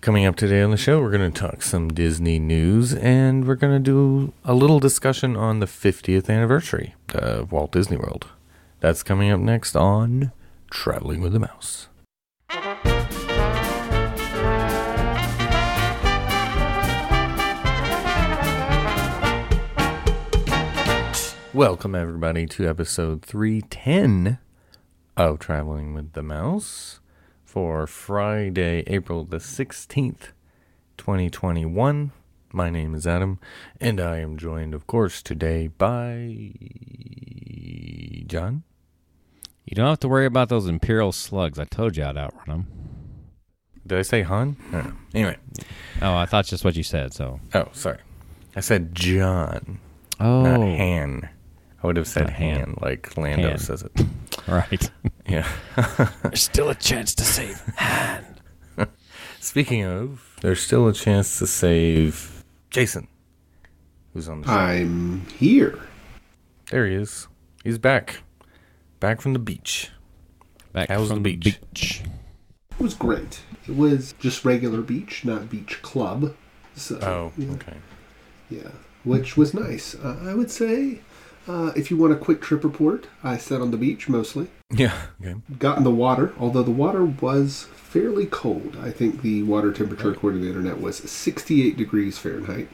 [0.00, 3.54] Coming up today on the show, we're going to talk some Disney news and we're
[3.54, 8.26] going to do a little discussion on the 50th anniversary of Walt Disney World.
[8.80, 10.32] That's coming up next on
[10.70, 11.88] Traveling with the Mouse.
[21.52, 24.38] Welcome, everybody, to episode 310
[25.18, 26.99] of Traveling with the Mouse
[27.50, 30.28] for Friday, April the 16th,
[30.96, 32.12] 2021.
[32.52, 33.40] My name is Adam,
[33.80, 36.52] and I am joined, of course, today by
[38.28, 38.62] John.
[39.64, 41.58] You don't have to worry about those Imperial slugs.
[41.58, 42.66] I told you I'd outrun them.
[43.84, 44.56] Did I say Han?
[44.70, 44.92] No.
[45.12, 45.36] Anyway.
[46.02, 47.40] Oh, I thought just what you said, so.
[47.52, 47.98] Oh, sorry.
[48.54, 49.80] I said John,
[50.20, 50.42] Oh.
[50.42, 51.28] not Han.
[51.82, 52.54] I would have said Han.
[52.60, 53.58] Han, like Lando Han.
[53.58, 53.90] says it.
[54.48, 54.90] Right.
[55.28, 55.46] Yeah.
[56.24, 58.24] There's still a chance to save Han.
[59.40, 63.06] Speaking of, there's still a chance to save Jason,
[64.12, 64.52] who's on the show.
[64.52, 65.78] I'm here.
[66.70, 67.28] There he is.
[67.62, 68.22] He's back.
[68.98, 69.90] Back from the beach.
[70.72, 71.60] Back How's from the beach?
[71.72, 72.02] beach.
[72.72, 73.42] It was great.
[73.68, 76.34] It was just regular beach, not beach club.
[76.74, 77.76] So, Oh, yeah, okay.
[78.50, 78.70] yeah,
[79.04, 79.94] which was nice.
[79.94, 81.02] Uh, I would say,
[81.48, 84.48] uh, if you want a quick trip report, I sat on the beach mostly.
[84.70, 84.96] Yeah.
[85.20, 85.36] Okay.
[85.58, 88.76] Got in the water, although the water was fairly cold.
[88.80, 92.68] I think the water temperature, according to the internet, was 68 degrees Fahrenheit.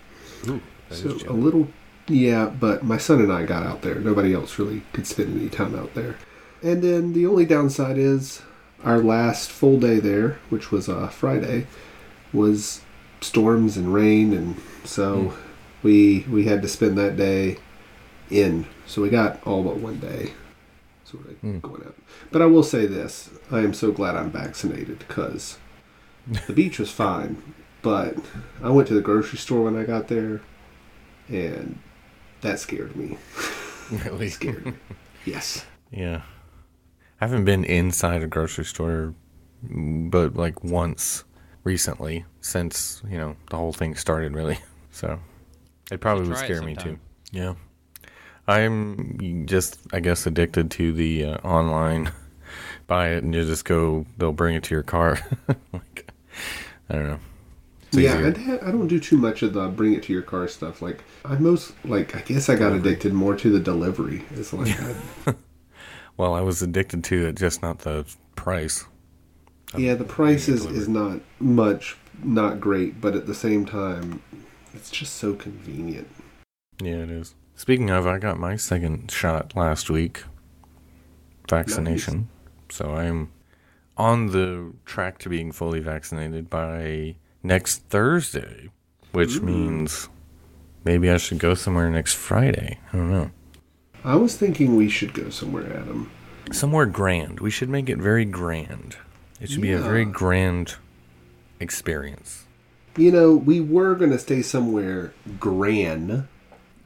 [0.49, 1.69] Ooh, so a little
[2.09, 5.49] yeah but my son and i got out there nobody else really could spend any
[5.49, 6.17] time out there
[6.63, 8.43] and then the only downside is
[8.85, 11.67] our last full day there which was uh, friday
[12.33, 12.83] was
[13.21, 15.33] storms and rain and so
[15.83, 17.57] we we had to spend that day
[18.31, 20.33] in so we got all but one day
[21.05, 21.61] sort of Mm.
[21.63, 21.95] going out
[22.33, 25.59] but i will say this i am so glad i'm vaccinated because
[26.47, 27.41] the beach was fine
[27.83, 28.17] but
[28.63, 30.41] i went to the grocery store when i got there
[31.29, 31.79] and
[32.41, 33.17] that scared me.
[34.05, 34.73] Really Scared me.
[35.25, 35.65] Yes.
[35.93, 36.23] Yeah.
[37.21, 39.15] I haven't been inside a grocery store,
[39.63, 41.23] but like once
[41.65, 44.59] recently since, you know, the whole thing started, really.
[44.91, 45.19] So
[45.91, 46.99] it probably would scare me too.
[47.31, 47.55] Yeah.
[48.49, 52.13] I'm just, I guess, addicted to the uh, online
[52.87, 55.19] buy it and you just go, they'll bring it to your car.
[55.73, 56.11] like,
[56.89, 57.19] I don't know.
[57.89, 58.31] It's yeah.
[58.31, 60.83] Ha- I don't do too much of the bring it to your car stuff.
[60.83, 64.25] Like I most like I guess I got addicted more to the delivery.
[64.33, 64.77] It's like
[65.27, 65.35] I,
[66.17, 68.85] Well, I was addicted to it, just not the price.
[69.77, 74.23] yeah, the price is, is not much, not great, but at the same time,
[74.73, 76.09] it's just so convenient.
[76.83, 77.35] Yeah, it is.
[77.57, 80.25] Speaking of, I got my second shot last week.
[81.49, 82.29] Vaccination.
[82.69, 83.33] So I'm
[83.97, 88.69] on the track to being fully vaccinated by next Thursday,
[89.13, 89.43] which Ooh.
[89.43, 90.09] means
[90.85, 92.79] maybe I should go somewhere next Friday.
[92.93, 93.31] I don't know.
[94.05, 96.11] I was thinking we should go somewhere, Adam.
[96.53, 97.41] Somewhere grand.
[97.41, 98.97] We should make it very grand.
[99.41, 100.77] It should be a very grand
[101.59, 102.45] experience.
[102.97, 106.29] You know, we were gonna stay somewhere gran,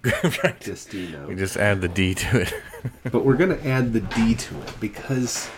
[0.04, 0.60] right.
[0.60, 1.26] just you know.
[1.26, 2.54] We just add the D to it.
[3.04, 5.50] but we're going to add the D to it because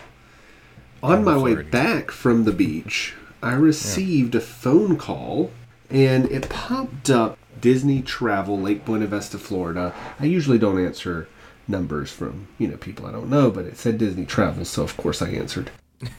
[1.02, 5.50] on my way back from the beach, I received a phone call
[5.90, 9.94] and it popped up Disney Travel, Lake Buena Vista, Florida.
[10.18, 11.28] I usually don't answer
[11.68, 14.96] numbers from, you know, people I don't know, but it said Disney Travel, so of
[14.96, 15.70] course I answered.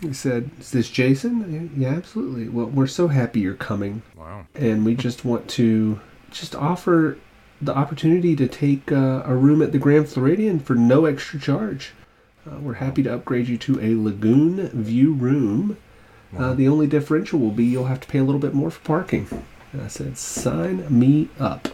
[0.01, 1.71] He said, Is this Jason?
[1.75, 2.47] Yeah, absolutely.
[2.47, 4.45] Well, we're so happy you're coming wow.
[4.55, 5.99] and we just want to
[6.31, 7.17] just offer
[7.65, 11.93] the opportunity to take uh, a room at the Grand Floridian for no extra charge.
[12.45, 15.77] Uh, we're happy to upgrade you to a lagoon view room.
[16.37, 18.81] Uh, the only differential will be you'll have to pay a little bit more for
[18.81, 19.27] parking.
[19.71, 21.67] And I said, sign me up.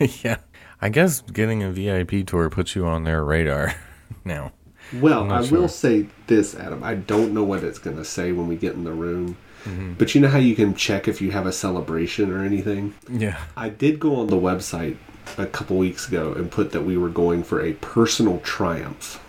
[0.22, 0.38] yeah.
[0.80, 3.74] I guess getting a VIP tour puts you on their radar
[4.24, 4.52] now.
[4.94, 5.60] Well, I sure.
[5.60, 6.82] will say this, Adam.
[6.82, 9.36] I don't know what it's going to say when we get in the room.
[9.64, 9.94] Mm-hmm.
[9.94, 12.94] But you know how you can check if you have a celebration or anything?
[13.10, 13.38] Yeah.
[13.56, 14.96] I did go on the website
[15.38, 19.22] a couple weeks ago and put that we were going for a personal triumph.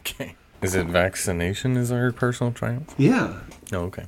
[0.00, 0.34] Okay.
[0.62, 2.94] Is it vaccination is our personal triumph?
[2.96, 3.40] Yeah,
[3.72, 4.06] Oh, okay.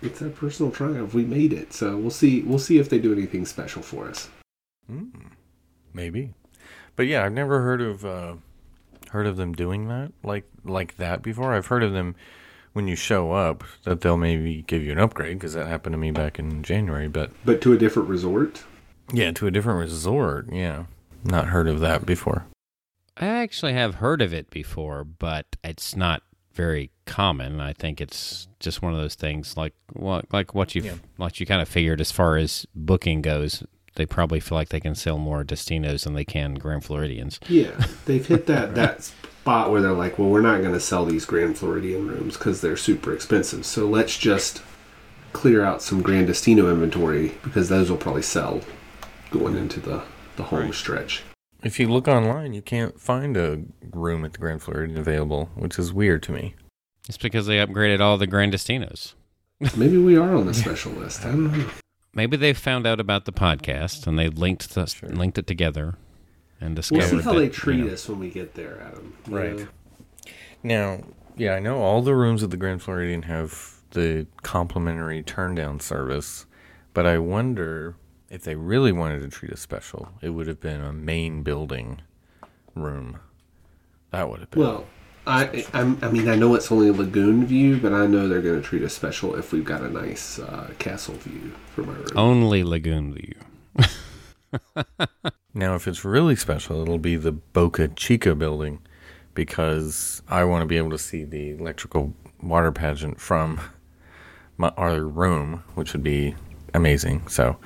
[0.00, 1.12] it's a personal triumph.
[1.12, 2.42] We made it, so we'll see.
[2.42, 4.28] We'll see if they do anything special for us.
[4.90, 5.10] Mm,
[5.92, 6.34] maybe.
[6.96, 8.34] But yeah, I've never heard of uh,
[9.10, 11.52] heard of them doing that like like that before.
[11.54, 12.14] I've heard of them
[12.72, 15.98] when you show up that they'll maybe give you an upgrade because that happened to
[15.98, 17.08] me back in January.
[17.08, 18.62] But But to a different resort.
[19.12, 20.52] Yeah, to a different resort.
[20.52, 20.84] Yeah,
[21.24, 22.46] not heard of that before.
[23.16, 26.22] I actually have heard of it before, but it's not
[26.54, 27.60] very common.
[27.60, 30.94] I think it's just one of those things like what like what you Yeah.
[31.18, 33.62] like you kind of figured as far as booking goes.
[33.96, 37.40] They probably feel like they can sell more Destinos than they can Grand Floridians.
[37.48, 37.72] Yeah,
[38.06, 41.24] they've hit that that spot where they're like, well, we're not going to sell these
[41.24, 43.66] Grand Floridian rooms because they're super expensive.
[43.66, 44.62] So let's just
[45.32, 48.60] clear out some Grand Destino inventory because those will probably sell
[49.30, 50.02] going into the
[50.36, 50.74] the home Right.
[50.74, 51.22] stretch.
[51.62, 53.62] If you look online, you can't find a
[53.92, 56.54] room at the Grand Floridian available, which is weird to me.
[57.08, 59.14] It's because they upgraded all the Grand Destinos.
[59.76, 61.24] Maybe we are on the special list.
[61.26, 61.66] I don't know.
[62.14, 65.10] Maybe they found out about the podcast and they linked the, Sure.
[65.10, 65.96] linked it together
[66.60, 69.14] and We'll see how that, they you treat know, us when we get there, Adam.
[69.28, 69.56] Right.
[69.58, 69.68] know?
[70.62, 71.00] Now,
[71.36, 75.80] yeah, I know all the rooms at the Grand Floridian have the complimentary turn down
[75.80, 76.46] service,
[76.94, 77.96] but I wonder
[78.30, 82.00] if they really wanted to treat us special, it would have been a main building
[82.74, 83.18] room.
[84.10, 84.62] That would have been.
[84.62, 84.86] Well,
[85.26, 88.40] I, I'm, I mean, I know it's only a lagoon view, but I know they're
[88.40, 91.96] going to treat us special if we've got a nice uh, castle view from our
[91.96, 92.08] room.
[92.16, 93.34] Only Lagoon View.
[95.52, 98.80] Now, if it's really special, it'll be the Boca Chica building
[99.34, 103.60] because I want to be able to see the electrical water pageant from
[104.56, 106.36] my our room, which would be
[106.72, 107.26] amazing.
[107.26, 107.56] So,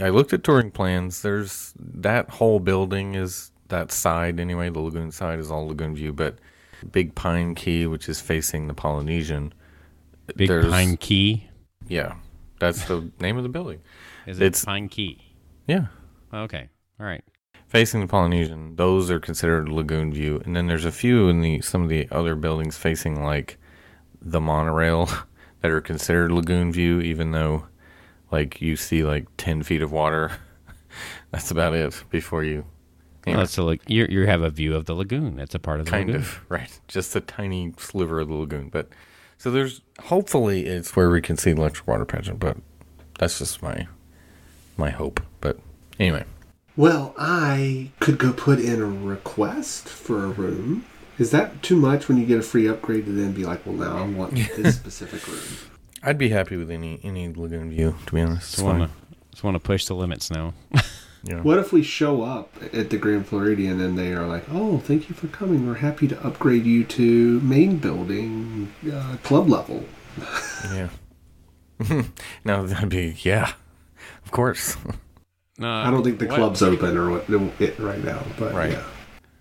[0.00, 1.22] I looked at touring plans.
[1.22, 4.70] There's that whole building is that side anyway.
[4.70, 6.38] The lagoon side is all lagoon view, but
[6.90, 9.52] Big Pine Key, which is facing the Polynesian,
[10.36, 11.48] Big Pine Key.
[11.88, 12.14] Yeah,
[12.58, 13.80] that's the name of the building.
[14.26, 15.18] Is it It's- Pine Key?
[15.66, 15.86] Yeah,
[16.32, 16.68] Okay.
[17.00, 17.22] All right.
[17.68, 21.60] facing the Polynesian, those are considered lagoon view, and then there's a few in the
[21.60, 23.58] some of the other buildings facing like
[24.20, 25.08] the monorail
[25.60, 27.66] that are considered lagoon view, even though
[28.34, 30.32] like you see like ten feet of water.
[31.30, 32.64] That's about it before you.
[33.26, 35.36] Well, that's a, like you you have a view of the lagoon.
[35.36, 36.22] That's a part of the kind lagoon.
[36.22, 38.68] of right, just a tiny sliver of the lagoon.
[38.68, 38.88] But
[39.38, 42.58] so there's hopefully it's where we can see the electric water pageant, but
[43.18, 43.86] that's just my
[44.76, 45.20] my hope.
[45.40, 45.58] But
[45.98, 46.24] anyway,
[46.76, 50.84] Well, I could go put in a request for a room.
[51.18, 53.76] Is that too much when you get a free upgrade to then be like, well,
[53.76, 55.73] now I want this specific room?
[56.04, 57.96] I'd be happy with any any lagoon view.
[58.06, 58.90] To be honest, it's Just want to
[59.30, 60.54] just want to push the limits now.
[61.26, 61.40] Yeah.
[61.40, 65.08] What if we show up at the Grand Floridian and they are like, oh, thank
[65.08, 65.66] you for coming.
[65.66, 69.86] We're happy to upgrade you to main building, uh, club level.
[70.64, 70.90] Yeah.
[72.44, 73.52] no, that'd be yeah,
[74.22, 74.76] of course.
[75.58, 78.72] No, I don't think the what- club's open or what it right now, but Right.
[78.72, 78.84] yeah.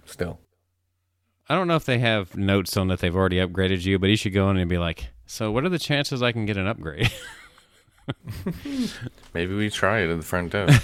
[0.05, 0.39] Still,
[1.49, 4.15] I don't know if they have notes on that they've already upgraded you, but you
[4.15, 6.67] should go in and be like, "So, what are the chances I can get an
[6.67, 7.11] upgrade?"
[9.33, 10.79] maybe we try it at the front desk.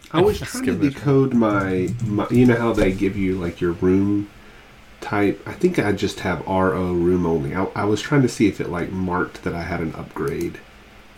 [0.12, 1.00] I was trying to give it a try.
[1.00, 2.26] decode my, my.
[2.30, 4.30] You know how they give you like your room
[5.02, 5.46] type?
[5.46, 7.54] I think I just have RO room only.
[7.54, 10.58] I, I was trying to see if it like marked that I had an upgrade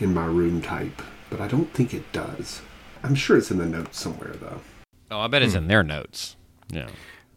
[0.00, 2.62] in my room type, but I don't think it does.
[3.04, 4.60] I'm sure it's in the notes somewhere though.
[5.12, 5.58] oh, I bet it's hmm.
[5.58, 6.34] in their notes.
[6.68, 6.88] Yeah.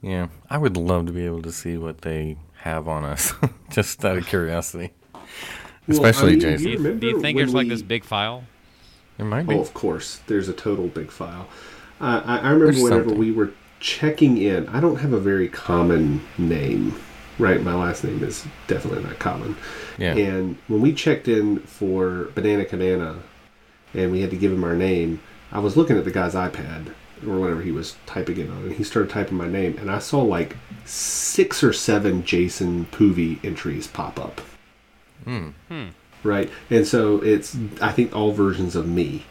[0.01, 3.31] yeah, I would love to be able to see what they have on us,
[3.69, 4.93] just out of curiosity.
[5.87, 6.63] Especially I mean, Jason.
[6.63, 8.43] Do you, do you think when there's like this big file?
[9.17, 9.55] It might be.
[9.55, 10.19] Oh, of course.
[10.27, 11.47] There's a total big file.
[12.01, 13.19] Uh, I, I remember There's whenever something.
[13.19, 14.67] we were checking in.
[14.69, 16.95] I don't have a very common name,
[17.39, 17.61] right?
[17.61, 19.55] My last name is definitely not common.
[19.97, 20.13] yeah.
[20.15, 23.19] And when we checked in for Banana Cabana,
[23.93, 25.21] and we had to give him our name,
[25.51, 26.93] I was looking at the guy's iPad
[27.25, 29.99] or whatever he was typing it on, and he started typing my name, and I
[29.99, 34.41] saw like six or seven Jason Poovy entries pop up.
[35.23, 35.49] Hmm.
[36.23, 39.25] Right, and so it's I think all versions of me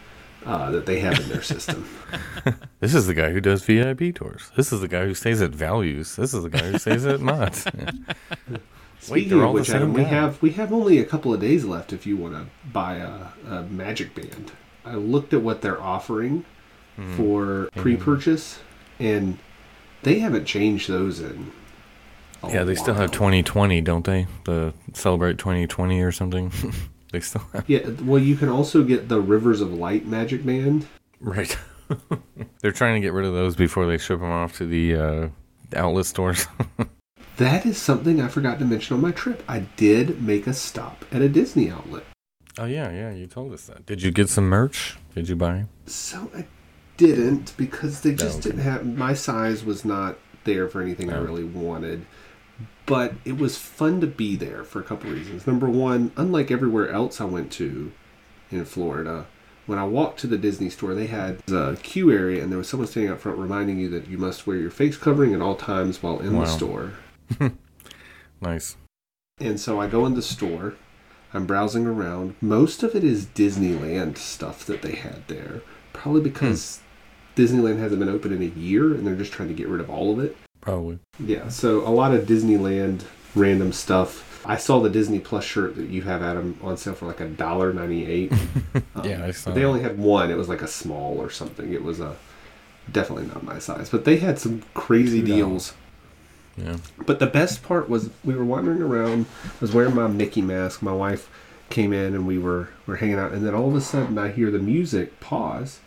[0.47, 1.89] uh, that they have in their system.
[2.81, 4.51] This is the guy who does VIP tours.
[4.57, 6.17] This is the guy who stays at Values.
[6.17, 7.65] This is the guy who stays at Knott's.
[7.77, 8.59] Yeah.
[9.01, 11.65] Speaking they're of which, same Adam, we have we have only a couple of days
[11.67, 14.53] left if you want to buy a, a Magic Band.
[14.85, 16.45] I looked at what they're offering
[16.97, 17.17] Hmm.
[17.17, 18.61] for pre-purchase,
[19.01, 19.39] and
[20.05, 21.51] they haven't changed those in.
[22.53, 24.27] Yeah, they still have 2020, don't they?
[24.45, 26.53] The celebrate 2020 or something.
[27.13, 27.65] they still have.
[27.69, 30.87] Yeah, well, you can also get the Rivers of Light Magic Band.
[31.21, 31.57] Right.
[32.61, 35.29] They're trying to get rid of those before they ship them off to the uh,
[35.77, 36.47] outlet stores.
[37.37, 39.43] That is something I forgot to mention on my trip.
[39.49, 42.05] I did make a stop at a Disney outlet.
[42.59, 43.11] oh yeah, yeah.
[43.11, 43.85] You told us that.
[43.87, 44.97] Did you get some merch?
[45.17, 45.65] Did you buy?
[45.87, 46.47] So I
[46.97, 48.51] didn't because they just okay.
[48.51, 51.25] didn't have my size was not there for anything I Oh.
[51.25, 52.07] really wanted.
[52.87, 55.47] But it was fun to be there for a couple reasons.
[55.47, 57.93] Number one, unlike everywhere else I went to
[58.51, 59.27] in Florida,
[59.67, 62.69] when I walked to the Disney store, they had the queue area and there was
[62.69, 65.55] someone standing out front reminding you that you must wear your face covering at all
[65.55, 66.45] times while in Wow.
[66.45, 66.93] the store.
[68.41, 68.77] Nice.
[69.41, 70.75] And so I go in the store.
[71.33, 72.37] I'm browsing around.
[72.41, 75.63] Most of it is Disneyland stuff that they had there.
[75.93, 76.29] Probably hmm.
[76.29, 76.81] because
[77.37, 79.91] Disneyland hasn't been open in a year and they're just trying to get rid of
[79.91, 80.37] all of it.
[80.65, 80.99] Probably.
[81.21, 83.05] Yeah, so a lot of Disneyland
[83.35, 84.43] random stuff.
[84.47, 87.29] I saw the Disney Plus shirt that you have, Adam, on sale for like a
[87.29, 88.33] dollar ninety eight.
[88.97, 90.31] Um, yeah, I saw They only had one.
[90.31, 91.73] It was like a small or something.
[91.73, 92.17] It was a
[92.91, 95.27] definitely not my size, but they had some crazy $2.
[95.27, 95.75] deals.
[96.57, 96.77] Yeah.
[97.07, 99.27] But the best part was we were wandering around.
[99.45, 100.83] I was wearing my Mickey mask.
[100.83, 101.29] My wife
[101.71, 103.33] came in and we were were hanging out.
[103.33, 105.81] And then all of a sudden, I hear the music pause,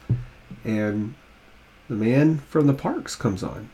[0.63, 1.13] and
[1.89, 3.69] the man from the parks comes on.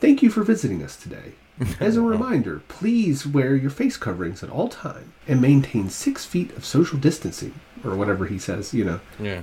[0.00, 1.32] Thank you for visiting us today.
[1.80, 6.50] As a reminder, please wear your face coverings at all time and maintain six feet
[6.54, 8.74] of social distancing, or whatever he says.
[8.74, 9.00] You know.
[9.18, 9.42] Yeah.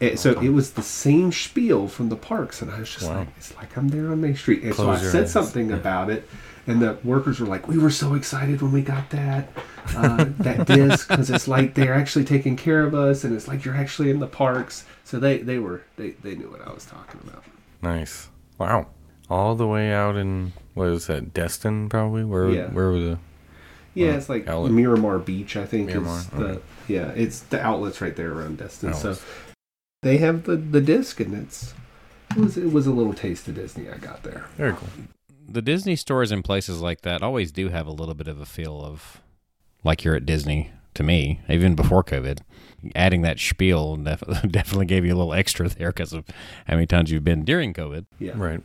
[0.00, 3.18] And so it was the same spiel from the parks, and I was just Wow.
[3.20, 4.62] like, it's like I'm there on Main Street.
[4.62, 5.32] And so I said eyes.
[5.32, 5.76] something Yeah.
[5.76, 6.28] about it,
[6.66, 9.48] and the workers were like, "We were so excited when we got that
[9.94, 13.64] uh, that disc because it's like they're actually taking care of us, and it's like
[13.64, 16.84] you're actually in the parks." So they they were they they knew what I was
[16.86, 17.44] talking about.
[17.82, 18.28] Nice.
[18.58, 18.86] Wow.
[19.28, 21.32] All the way out in what is that?
[21.34, 22.24] Destin, probably.
[22.24, 22.48] Where?
[22.50, 22.68] Yeah.
[22.68, 23.18] Where were the?
[23.94, 24.16] Yeah, Wow.
[24.18, 24.72] it's like Outlet.
[24.72, 26.62] Miramar Beach, I think Miramar, is the okay.
[26.88, 27.08] yeah.
[27.12, 28.90] It's the outlets right there around Destin.
[28.90, 29.20] Outlets.
[29.20, 29.26] So
[30.02, 31.74] they have the the disc, and it's
[32.30, 34.44] it was it was a little taste of Disney I got there.
[34.56, 34.88] Very cool.
[35.48, 38.46] The Disney stores in places like that always do have a little bit of a
[38.46, 39.22] feel of
[39.82, 42.40] like you're at Disney to me, even before COVID.
[42.94, 46.26] Adding that spiel def- definitely gave you a little extra there because of
[46.66, 48.06] how many times you've been during COVID.
[48.18, 48.32] Yeah.
[48.36, 48.60] Right.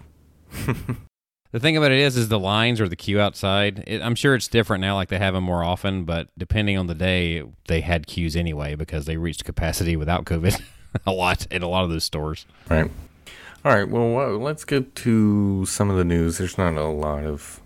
[1.51, 3.84] The thing about it is, is the lines or the queue outside.
[3.86, 6.05] It, I'm sure it's different now, like they have them more often.
[6.05, 10.62] But depending on the day, they had queues anyway because they reached capacity without COVID
[11.05, 12.46] a lot in a lot of those stores.
[12.70, 12.89] Right.
[13.65, 13.88] All right.
[13.88, 16.38] Well, let's get to some of the news.
[16.38, 17.60] There's not a lot of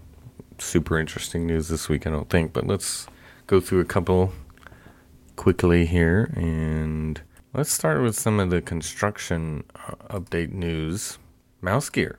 [0.58, 3.06] super interesting news this week, I don't think, but let's
[3.46, 4.34] go through a couple
[5.36, 6.34] quickly here.
[6.36, 7.22] And
[7.54, 11.20] let's start with some of the construction uh, update news.
[11.62, 12.18] Mouse Gear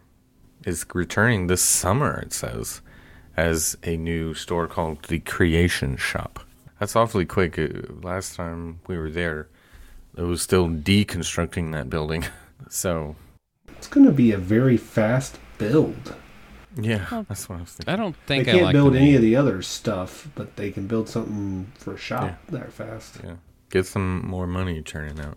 [0.67, 2.83] is returning this summer, it says,
[3.37, 6.41] as a new store called the Creation Shop.
[6.81, 7.59] That's awfully quick.
[7.59, 7.69] Uh,
[8.03, 9.49] Last time we were there,
[10.17, 12.25] it was still deconstructing that building.
[12.71, 13.15] So,
[13.69, 16.15] It's going to be a very fast build.
[16.75, 17.93] yeah, that's what I was thinking.
[17.93, 19.17] I don't think They can't I like build the any name.
[19.17, 22.59] of the other stuff, but they can build something for a shop Yeah.
[22.59, 23.19] that fast.
[23.23, 23.35] Yeah,
[23.71, 25.37] get some more money churning out.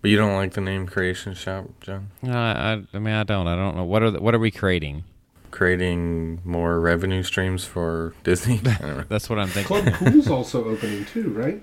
[0.00, 2.10] But you don't like the name Creation Shop, John?
[2.22, 3.48] No, I, I mean, I don't.
[3.48, 5.04] I don't know what are the, what are we creating?
[5.50, 8.60] Creating more revenue streams for Disney?
[8.66, 9.04] I don't know.
[9.08, 9.82] That's what I'm thinking.
[9.82, 11.62] Club Cool's also opening too, right?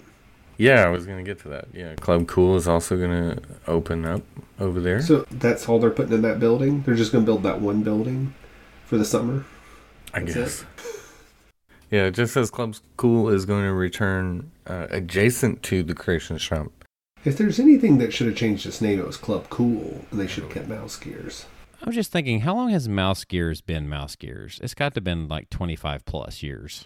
[0.57, 1.67] Yeah, I was gonna get to that.
[1.73, 4.23] Yeah, Club Cool is also gonna open up
[4.59, 5.01] over there.
[5.01, 6.81] So that's all they're putting in that building.
[6.83, 8.33] They're just going to build that one building
[8.85, 9.45] for the summer.
[10.13, 10.65] I That's guess.
[11.91, 16.37] Yeah, it just says Club Cool is going to return uh, adjacent to the Creation
[16.39, 16.71] Shop.
[17.25, 20.27] If there's anything that should have changed its name, it was Club Cool, and they
[20.27, 21.45] should have kept Mouse Gears.
[21.81, 24.59] I'm just thinking, how long has Mouse Gears been Mouse Gears?
[24.63, 26.85] It's got to have been like 25 plus years.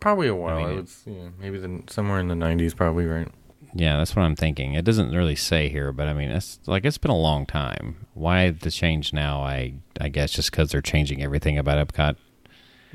[0.00, 0.58] Probably a while.
[0.58, 3.28] I, mean, it- would, yeah, maybe the, somewhere in the '90s, probably right.
[3.74, 4.74] Yeah, that's what I'm thinking.
[4.74, 8.06] It doesn't really say here, but I mean, it's like it's been a long time.
[8.14, 9.42] Why the change now?
[9.42, 12.16] I I guess just because they're changing everything about Epcot.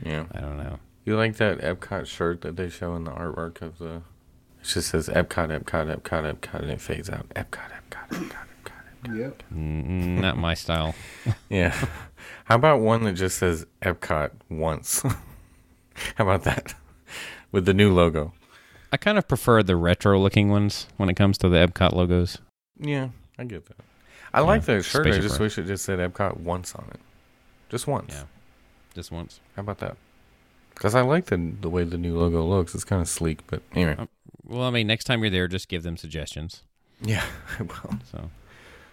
[0.04, 0.26] Yeah.
[0.34, 0.80] I don't know.
[1.06, 4.02] You like that Epcot shirt that they show in the artwork of the?
[4.66, 7.30] It just says Epcot, Epcot, Epcot, Epcot, and it fades out.
[7.30, 9.16] Epcot, Epcot, Epcot, Epcot.
[9.18, 9.44] Yep.
[9.54, 10.96] Mm, not my style.
[11.50, 11.76] Yeah.
[12.46, 15.02] How about one that just says Epcot once?
[16.16, 16.74] How about that?
[17.52, 18.34] With the new logo.
[18.92, 22.40] I kind of prefer the retro looking ones when it comes to the Epcot logos.
[22.80, 23.78] Yeah, I get that.
[24.34, 25.06] I like Yeah, that shirt.
[25.08, 27.00] I just wish it just said Epcot once on it.
[27.70, 28.14] Just once.
[28.16, 28.24] Yeah.
[28.96, 29.40] Just once.
[29.56, 29.96] How about that?
[30.76, 32.76] Because I like the the way the new logo looks.
[32.76, 34.08] It's kind of sleek, but anyway.
[34.44, 36.62] Well, I mean, next time you're there, just give them suggestions.
[37.02, 37.26] Yeah,
[37.60, 37.98] I will.
[38.12, 38.30] So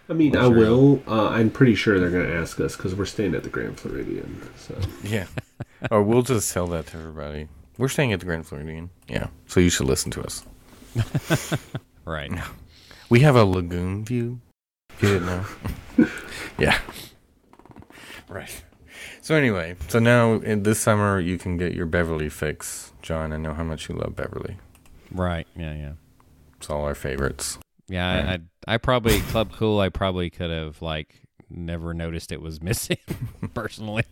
[0.09, 0.57] I mean, Well, I sure.
[0.57, 1.03] will.
[1.07, 3.79] Uh, I'm pretty sure they're going to ask us because we're staying at the Grand
[3.79, 4.41] Floridian.
[4.57, 5.27] So Yeah.
[5.91, 7.47] or we'll just tell that to everybody.
[7.77, 8.89] We're staying at the Grand Floridian.
[9.07, 9.27] Yeah.
[9.47, 10.43] So you should listen to us.
[12.05, 12.31] right.
[13.09, 14.39] We have a lagoon view.
[15.01, 15.45] You didn't know?
[16.59, 16.79] yeah.
[18.27, 18.63] Right.
[19.23, 22.91] So anyway, so now in this summer you can get your Beverly fix.
[23.01, 24.57] John, I know how much you love Beverly.
[25.11, 25.47] Right.
[25.55, 25.73] Yeah.
[25.73, 25.91] Yeah.
[26.57, 27.57] It's all our favorites.
[27.87, 28.05] Yeah.
[28.05, 28.41] I, Right.
[28.67, 29.79] I I probably Club Cool.
[29.79, 32.97] I probably could have like never noticed it was missing
[33.53, 34.03] personally.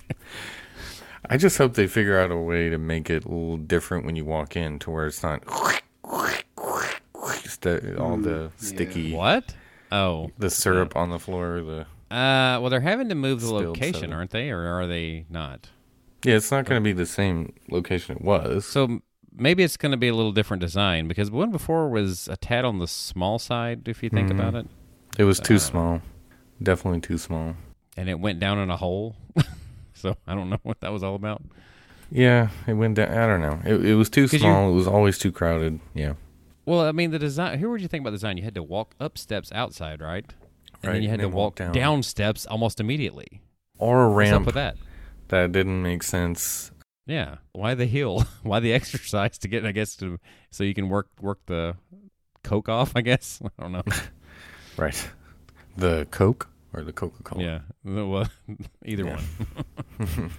[1.29, 4.15] I just hope they figure out a way to make it a little different when
[4.15, 5.43] you walk in to where it's not
[7.43, 9.55] just the, all the mm, sticky What?
[9.91, 10.31] Oh.
[10.37, 12.59] the syrup on the floor, the Uh.
[12.61, 14.13] Well, they're having to move the location, soda.
[14.13, 15.69] aren't they, or are they not?
[16.23, 18.65] Yeah, it's not going to be the same location it was.
[18.65, 18.99] So
[19.35, 22.37] maybe it's going to be a little different design because the one before was a
[22.37, 24.31] tad on the small side, if you think Mhm.
[24.39, 24.67] about it,
[25.17, 26.01] It was too small.
[26.61, 27.55] Definitely too small.
[27.97, 29.15] and it went down in a hole.
[29.93, 31.41] so I don't know what that was all about.
[32.11, 33.11] Yeah, it went down.
[33.17, 33.59] I don't know.
[33.65, 34.71] It, it was too you- small.
[34.71, 35.79] It was always too crowded.
[35.93, 36.13] Yeah.
[36.65, 37.57] Well, I mean, the design.
[37.57, 38.37] Here, what do you think about the design?
[38.37, 40.25] You had to walk up steps outside, right?
[40.83, 41.73] And Right, then you had and to walk down.
[41.73, 42.03] down.
[42.03, 43.41] steps almost immediately.
[43.77, 44.77] Or a ramp with that?
[45.29, 46.71] that didn't make sense.
[47.07, 47.37] Yeah.
[47.53, 48.25] Why the hill?
[48.43, 49.65] Why the exercise to get?
[49.65, 50.19] I guess to
[50.51, 51.75] so you can work work the
[52.43, 52.93] coke off.
[52.95, 53.83] I guess I don't know.
[54.77, 55.09] Right.
[55.77, 57.43] The Coke or the Coca Cola.
[57.43, 57.59] Yeah.
[57.83, 58.27] Well,
[58.85, 59.19] either Yeah.
[59.97, 60.31] one.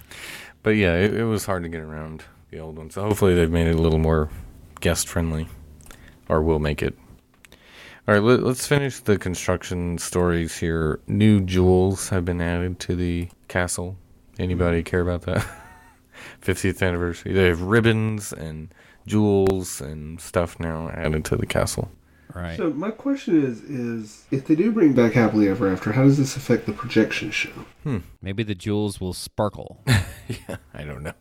[0.62, 2.90] But yeah, it, it was hard to get around the old one.
[2.90, 4.30] So hopefully they've made it a little more
[4.80, 5.48] guest friendly,
[6.28, 6.96] or will make it.
[8.08, 10.98] All right, let, let's finish the construction stories here.
[11.06, 13.96] New jewels have been added to the castle.
[14.40, 15.46] Anybody care about that?
[16.42, 17.32] 50th anniversary.
[17.32, 18.74] They have ribbons and
[19.06, 21.92] jewels and stuff now added to the castle.
[22.34, 22.56] Right.
[22.56, 26.16] So my question is: is if they do bring back Happily Ever After, how does
[26.16, 27.50] this affect the projection show?
[27.82, 27.98] Hmm.
[28.22, 29.82] Maybe the jewels will sparkle.
[29.86, 31.12] yeah, I don't know.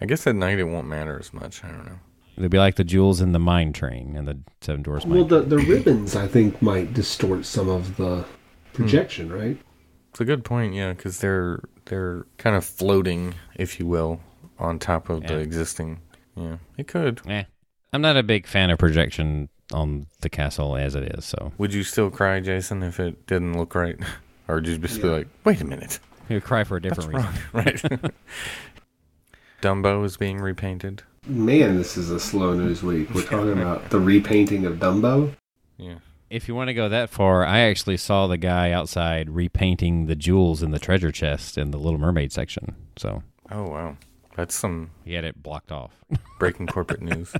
[0.00, 1.64] I guess at night it won't matter as much.
[1.64, 1.98] I don't know.
[2.38, 5.18] It'll be like the jewels in the mine train and the Seven Dwarfs mine.
[5.18, 8.24] Well, the the ribbons I think might distort some of the hmm.
[8.72, 9.58] projection, right?
[10.10, 14.20] It's a good point, yeah, because they're they're kind of floating, if you will,
[14.58, 16.00] on top of the existing.
[16.36, 17.20] Yeah, it could.
[17.26, 17.44] Yeah,
[17.92, 21.74] I'm not a big fan of projection on the castle as it is, so Would
[21.74, 23.96] you still cry, Jason, if it didn't look right,
[24.48, 25.14] or would you just be Yeah.
[25.14, 27.32] like, "Wait a minute, You'd cry for a that's different reason.
[27.52, 27.64] wrong,"
[28.04, 28.12] right?
[29.60, 31.02] Dumbo is being repainted.
[31.26, 33.10] Man, this is a slow news week.
[33.14, 35.34] We're talking about the repainting of Dumbo.
[35.76, 35.96] Yeah,
[36.30, 40.16] If you want to go that far, I actually saw the guy outside repainting the
[40.16, 42.74] jewels in the treasure chest in the Little Mermaid section.
[42.96, 43.96] So Oh wow,
[44.36, 45.92] that's some he had it blocked off.
[46.38, 47.32] breaking corporate news.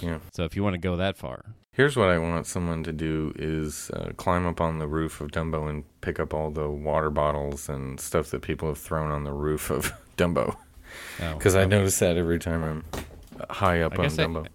[0.00, 0.18] Yeah.
[0.32, 3.32] So if you want to go that far, Here's what I want someone to do
[3.36, 7.08] is uh, climb up on the roof of Dumbo and pick up all the water
[7.08, 10.56] bottles and stuff that people have thrown on the roof of Dumbo.
[11.22, 12.84] Oh, Because I mean, notice that every time I'm
[13.50, 14.46] high up I on guess I- Dumbo.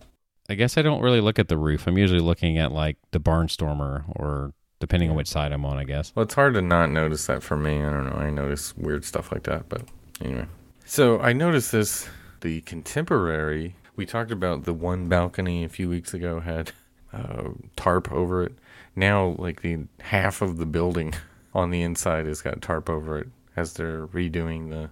[0.50, 1.88] I guess I don't really look at the roof.
[1.88, 5.78] I'm usually looking at like the barnstormer, or depending on which side I'm on.
[5.78, 6.12] I guess.
[6.16, 7.82] Well, it's hard to not notice that for me.
[7.82, 8.18] I don't know.
[8.18, 9.70] I notice weird stuff like that.
[9.70, 9.84] But
[10.22, 10.46] anyway.
[10.86, 12.10] So I noticed this.
[12.42, 16.74] The contemporary, we talked about the one balcony a few weeks ago had
[17.14, 18.52] uh, tarp over it.
[18.98, 21.14] Now, like the half of the building
[21.54, 24.90] on the inside has got tarp over it as they're redoing the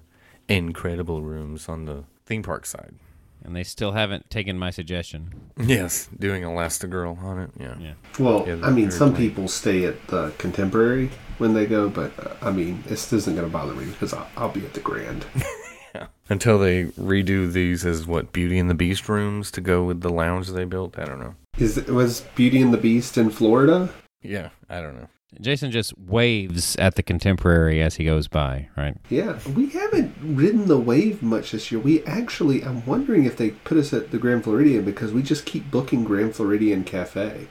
[0.58, 2.96] incredible rooms on the theme park side.
[3.44, 5.34] And they still haven't taken my suggestion.
[5.58, 7.50] Yes, doing Elastigirl on it.
[7.60, 7.76] Yeah.
[7.80, 7.94] Yeah.
[8.20, 9.30] Well, Yeah, I mean, some plain.
[9.30, 11.10] people stay at the Contemporary
[11.40, 14.28] when they go, but uh, I mean, this isn't going to bother me because I'll,
[14.38, 15.26] I'll be at the Grand.
[16.30, 20.10] Until they redo these as what Beauty and the Beast rooms to go with the
[20.10, 20.98] lounge they built.
[20.98, 21.36] I don't know.
[21.58, 23.90] Is was Beauty and the Beast in Florida?
[24.22, 25.08] Yeah, I don't know.
[25.40, 28.68] Jason just waves at the contemporary as he goes by.
[28.76, 28.98] Right.
[29.10, 31.80] Yeah, we haven't ridden the wave much this year.
[31.80, 35.46] We actually, I'm wondering if they put us at the Grand Floridian because we just
[35.46, 37.48] keep booking Grand Floridian Cafe.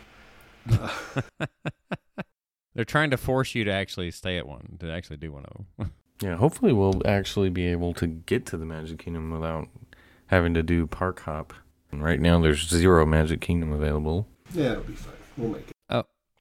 [2.75, 5.67] They're trying to force you to actually stay at one, to actually do one of
[5.79, 5.93] them.
[6.23, 9.69] Yeah, hopefully we'll actually be able to get to the Magic Kingdom without
[10.27, 11.55] having to do park hop.
[11.91, 14.29] And right now there's zero Magic Kingdom available.
[14.53, 15.15] Yeah, it'll be fine.
[15.39, 15.73] We'll make it.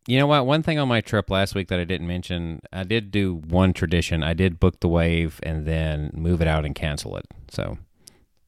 [0.07, 0.45] You know what?
[0.45, 3.73] One thing on my trip last week that I didn't mention, I did do one
[3.73, 4.23] tradition.
[4.23, 7.25] I did book the wave and then move it out and cancel it.
[7.49, 7.77] So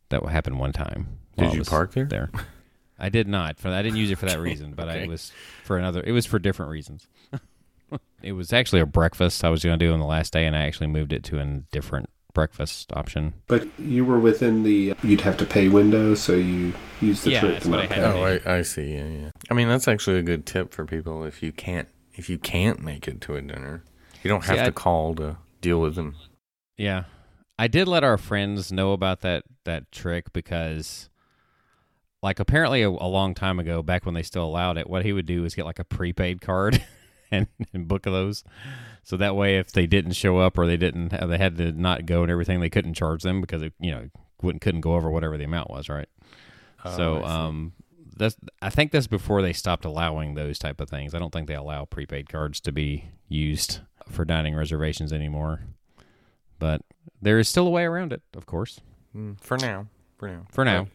[0.10, 1.08] that happened one time.
[1.38, 2.06] Did I you park there?
[2.06, 2.30] There.
[3.00, 3.60] I did not.
[3.60, 5.04] For I didn't use it for that reason, but I, Okay.
[5.04, 5.32] it was
[5.64, 6.04] for another.
[6.06, 7.08] It was for different reasons.
[8.22, 10.56] it was actually a breakfast I was going to do on the last day, and
[10.56, 13.34] I actually moved it to a different breakfast option.
[13.48, 17.40] But you were within the you'd have to pay window, so you used the Yeah,
[17.42, 18.02] trip to not pay.
[18.02, 18.94] Oh, I, I see.
[18.94, 19.32] Yeah, yeah.
[19.50, 22.82] I mean, that's actually a good tip for people if you can't if you can't
[22.82, 23.84] make it to a dinner.
[24.24, 26.16] You don't See, have I- to call to deal with them.
[26.78, 27.04] Yeah.
[27.60, 31.10] I did let our friends know about that that trick because
[32.24, 35.14] like apparently a, a long time ago back when they still allowed it what he
[35.14, 36.84] would do is get like a prepaid card
[37.32, 38.44] and, and book those
[39.04, 42.06] so that way if they didn't show up or they didn't they had to not
[42.06, 44.10] go and everything they couldn't charge them because it you know
[44.42, 46.10] wouldn't couldn't go over whatever the amount was right
[46.84, 47.74] Oh, so I um
[48.18, 51.48] that's I think that's before they stopped allowing those type of things I don't think
[51.48, 55.62] they allow prepaid cards to be used for dining reservations anymore
[56.60, 56.82] but
[57.22, 58.82] there is still a way around it, of course.
[59.18, 59.88] Mm, for now,
[60.18, 60.88] for now, For now.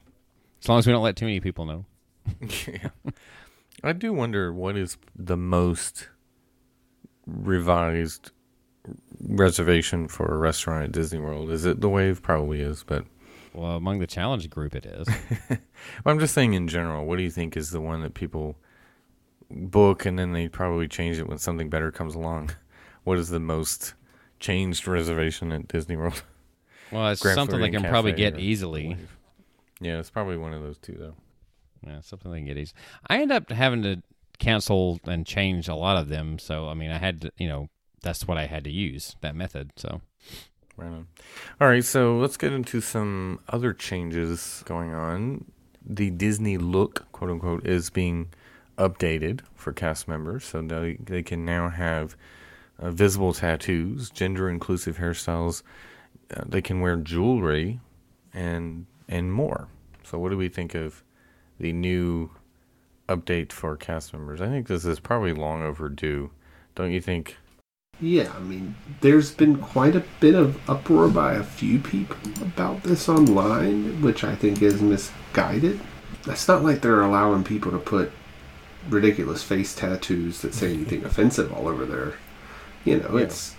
[0.63, 1.85] As long as we don't let too many people know.
[2.41, 2.89] yeah.
[3.83, 6.09] I do wonder what is the most
[7.27, 8.31] revised
[9.29, 11.51] reservation for a restaurant at Disney World.
[11.51, 12.23] Is it the Wave?
[12.23, 13.05] Probably is, but
[13.53, 15.09] Well, among the challenge group, it is.
[16.05, 17.07] Well, I'm just saying in general.
[17.07, 18.57] What do you think is the one that people
[19.51, 22.51] book and then they probably change it when something better comes along?
[23.05, 23.95] What is the most
[24.41, 26.25] changed reservation at Disney World?
[26.91, 28.97] Well, it's Grand something they can probably get easily.
[29.81, 31.15] Yeah, it's probably one of those two though.
[31.87, 32.73] Yeah, something they can get easy.
[33.07, 34.03] I end up having to
[34.39, 36.39] cancel and change a lot of them.
[36.39, 37.69] So I mean, I had to, you know,
[38.03, 39.73] that's what I had to use that method.
[39.77, 40.01] So
[40.77, 41.07] Right on.
[41.59, 45.47] All right, so let's get into some other changes going on.
[45.85, 48.29] The Disney look, quote unquote, is being
[48.77, 52.15] updated for cast members, so they they can now have
[52.79, 55.63] uh, visible tattoos, gender inclusive hairstyles.
[56.35, 57.81] Uh, they can wear jewelry,
[58.35, 59.69] and and more.
[60.05, 61.03] So, what do we think of
[61.59, 62.31] the new
[63.09, 64.41] update for cast members?
[64.41, 66.31] I think this is probably long overdue.
[66.75, 67.37] Don't you think?
[68.01, 72.83] Yeah, I mean, there's been quite a bit of uproar by a few people about
[72.83, 75.81] this online, which I think is misguided.
[76.27, 78.13] It's not like they're allowing people to put
[78.91, 82.15] ridiculous face tattoos that say anything offensive all over their,
[82.85, 83.25] you know, Yeah.
[83.25, 83.55] it's.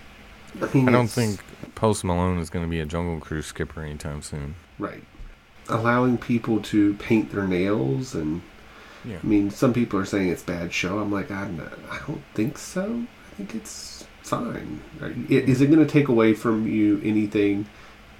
[0.62, 3.46] I mean, I don't it's- think Post Malone is going to be a Jungle Cruise
[3.46, 4.54] skipper anytime soon.
[4.78, 5.02] right.
[5.70, 8.40] Allowing people to paint their nails and
[9.08, 9.18] Yeah.
[9.22, 10.98] I mean, some people are saying it's bad show.
[10.98, 13.04] I'm like, I'm not, I don't think so.
[13.32, 14.80] I think it's fine.
[15.00, 17.66] Are you- i- Is it going to take away from you anything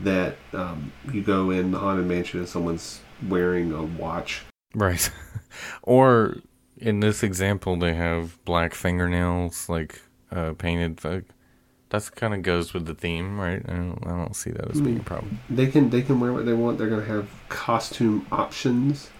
[0.00, 4.42] that um, you go in the haunted mansion and someone's wearing a watch?
[4.74, 5.10] Right.
[5.82, 6.36] or
[6.78, 11.04] in this example, they have black fingernails, like uh, painted.
[11.04, 11.24] Like,
[11.90, 13.62] that's kind of goes with the theme, right?
[13.68, 15.40] I don't, I don't see that as being a problem.
[15.50, 16.78] They can they can wear what they want.
[16.78, 19.10] They're going to have costume options.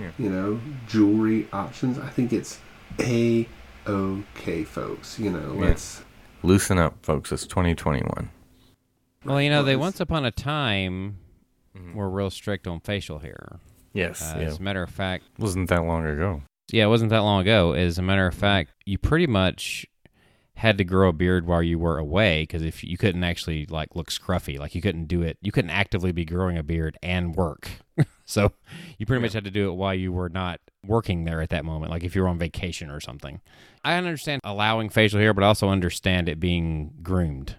[0.00, 0.10] Yeah.
[0.18, 1.98] You know, jewelry options.
[1.98, 2.58] I think it's
[3.00, 3.48] a
[3.86, 5.18] okay, folks.
[5.18, 5.60] You know, Yeah.
[5.66, 6.04] let's
[6.42, 7.32] Loosen up, folks.
[7.32, 8.30] It's 2021.
[9.24, 11.18] well, you know, they once upon a time
[11.76, 11.94] Mhm.
[11.94, 13.58] were real strict on facial hair.
[13.92, 14.22] Yes.
[14.22, 14.46] Uh, yeah.
[14.46, 16.42] As a matter of fact, Wasn't that long ago.
[16.70, 17.72] yeah, it wasn't that long ago.
[17.72, 19.86] As a matter of fact, you pretty much
[20.56, 23.94] had to grow a beard while you were away because if you couldn't actually like
[23.96, 27.34] look scruffy, like you couldn't do it, you couldn't actively be growing a beard and
[27.34, 27.68] work.
[28.26, 28.52] so
[28.98, 31.64] you pretty much had to do it while you were not working there at that
[31.64, 33.40] moment, like if you were on vacation or something.
[33.84, 37.56] I understand allowing facial hair, but I also understand it being groomed.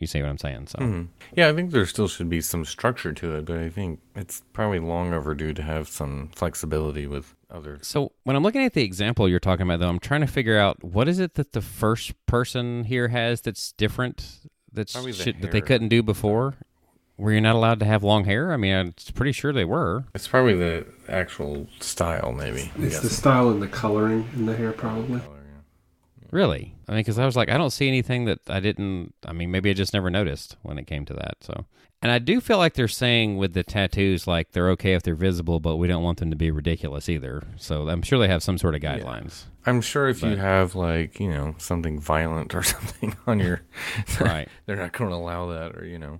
[0.00, 0.66] You see what I'm saying?
[0.68, 1.08] So Mhm.
[1.36, 4.42] Yeah, I think there still should be some structure to it, but I think it's
[4.52, 7.78] probably long overdue to have some flexibility with other.
[7.82, 10.58] So when I'm looking at the example you're talking about, though, I'm trying to figure
[10.58, 14.40] out what is it that the first person here has that's different
[14.72, 16.54] that's Probably the shit that they couldn't do before.
[17.16, 18.52] Were you not allowed to have long hair?
[18.52, 20.04] I mean, I'm pretty sure they were.
[20.14, 22.72] It's probably the actual style, maybe.
[22.78, 25.20] It's the style and the coloring in the hair, probably.
[26.30, 26.74] Really?
[26.88, 29.14] I mean, because I was like, I don't see anything that I didn't.
[29.24, 31.36] I mean, maybe I just never noticed when it came to that.
[31.42, 31.66] So,
[32.02, 35.14] and I do feel like they're saying with the tattoos, like they're okay if they're
[35.14, 37.44] visible, but we don't want them to be ridiculous either.
[37.56, 39.44] So I'm sure they have some sort of guidelines.
[39.64, 43.62] I'm sure if you have like you know something violent or something on your,
[44.20, 44.48] Right.
[44.66, 46.18] they're not going to allow that, or you know,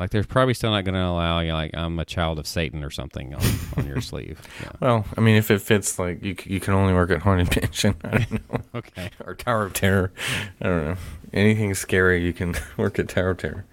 [0.00, 2.82] Like they're probably still not going to allow you, like I'm a child of Satan
[2.82, 3.42] or something on,
[3.76, 4.40] on your sleeve.
[4.62, 4.70] Yeah.
[4.80, 7.94] well, I mean, if it fits, like you you can only work at Haunted Mansion,
[8.02, 9.10] I don't know, Okay.
[9.26, 10.10] or Tower of Terror,
[10.60, 10.96] I don't know,
[11.32, 13.66] anything scary you can work at Tower of Terror.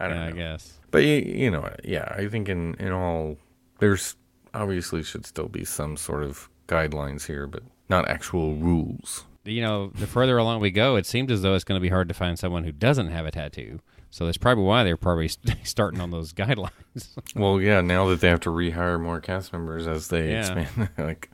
[0.00, 0.78] I don't Yeah, I guess.
[0.90, 3.36] but you, you know, yeah, I think in in all,
[3.78, 4.16] there's
[4.54, 9.24] obviously should still be some sort of guidelines here, but not actual rules.
[9.44, 11.88] You know, the further along we go, it seems as though it's going to be
[11.88, 13.80] hard to find someone who doesn't have a tattoo.
[14.10, 16.70] So that's probably why they're probably st- starting on those guidelines.
[17.36, 20.40] Well, yeah, now that they have to rehire more cast members as they Yeah.
[20.58, 21.30] expand, like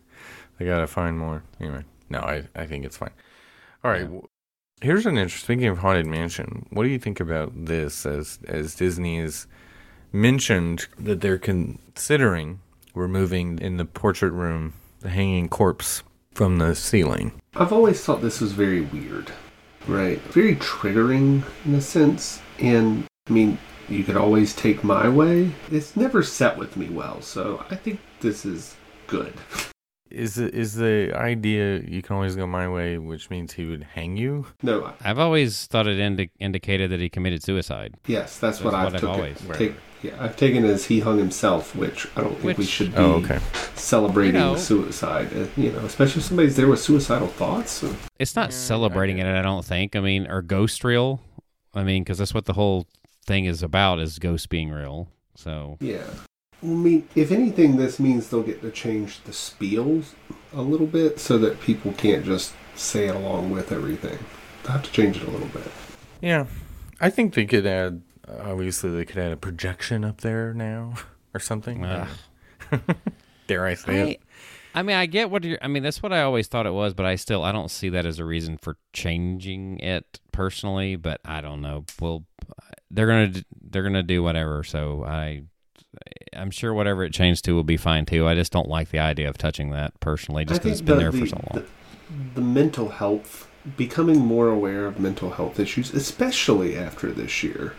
[0.59, 1.43] they got to find more.
[1.61, 3.13] Anyway, no, I, I think it's fine.
[3.83, 4.07] All right, Yeah.
[4.09, 4.23] w
[4.83, 5.57] here's an interesting.
[5.57, 8.05] Speaking of haunted mansion, what do you think about this?
[8.05, 9.47] As as Disney has
[10.13, 12.61] mentioned that they're considering
[12.95, 16.03] removing in the portrait room the hanging corpse
[16.35, 17.33] from the ceiling.
[17.55, 19.33] I've always thought this was very weird,
[19.87, 20.21] right?
[20.33, 22.41] Very triggering in a sense.
[22.61, 25.51] And I mean, you could always take my way.
[25.71, 28.75] It's never set with me well, so I think this is
[29.07, 29.35] good.
[30.11, 33.83] Is it is the idea you can always go my way, which means he would
[33.95, 34.47] hang you?
[34.63, 37.95] No, I- I've always thought it indi- indicated that he committed suicide.
[38.07, 39.55] yes, that's, That's what I've what I've took always- it.
[39.55, 42.99] Take, yeah, I've taken as he hung himself, which I don't think we should be
[42.99, 43.41] Oh, okay.
[43.75, 45.29] celebrating You know- suicide.
[45.37, 47.73] uh, You know, especially if somebody's there with suicidal thoughts.
[47.73, 49.97] So, It's not Yeah, celebrating I it, I don't think.
[49.97, 51.21] I mean, or ghost real.
[51.77, 52.87] I mean, because that's what the whole
[53.27, 55.09] thing is about is ghosts being real.
[55.35, 56.07] So yeah.
[56.63, 60.15] I mean, if anything, this means they'll get to change the spiels
[60.55, 64.19] a little bit so that people can't just say it along with everything.
[64.63, 65.71] They'll have to change it a little bit.
[66.23, 66.47] Yeah,
[67.01, 68.03] I think they could add.
[68.27, 70.95] Obviously, they could add a projection up there now,
[71.35, 71.85] or something.
[71.85, 72.09] Ugh.
[73.47, 74.21] Dare I say I, it?
[74.77, 75.59] I mean, I get what you're.
[75.63, 77.89] I mean, that's what I always thought it was, but I still I don't see
[77.89, 80.97] that as a reason for changing it personally.
[80.97, 81.87] But I don't know.
[81.99, 82.27] Well,
[82.91, 83.33] they're gonna
[83.71, 84.63] they're gonna do whatever.
[84.63, 85.45] So I
[86.35, 88.29] I'm sure whatever it changed to will be fine too.
[88.29, 91.03] I just don't like the idea of touching that personally, just because it's been the,
[91.05, 91.65] there for the, so long.
[91.65, 97.75] The, the mental health, becoming more aware of mental health issues, especially after this year,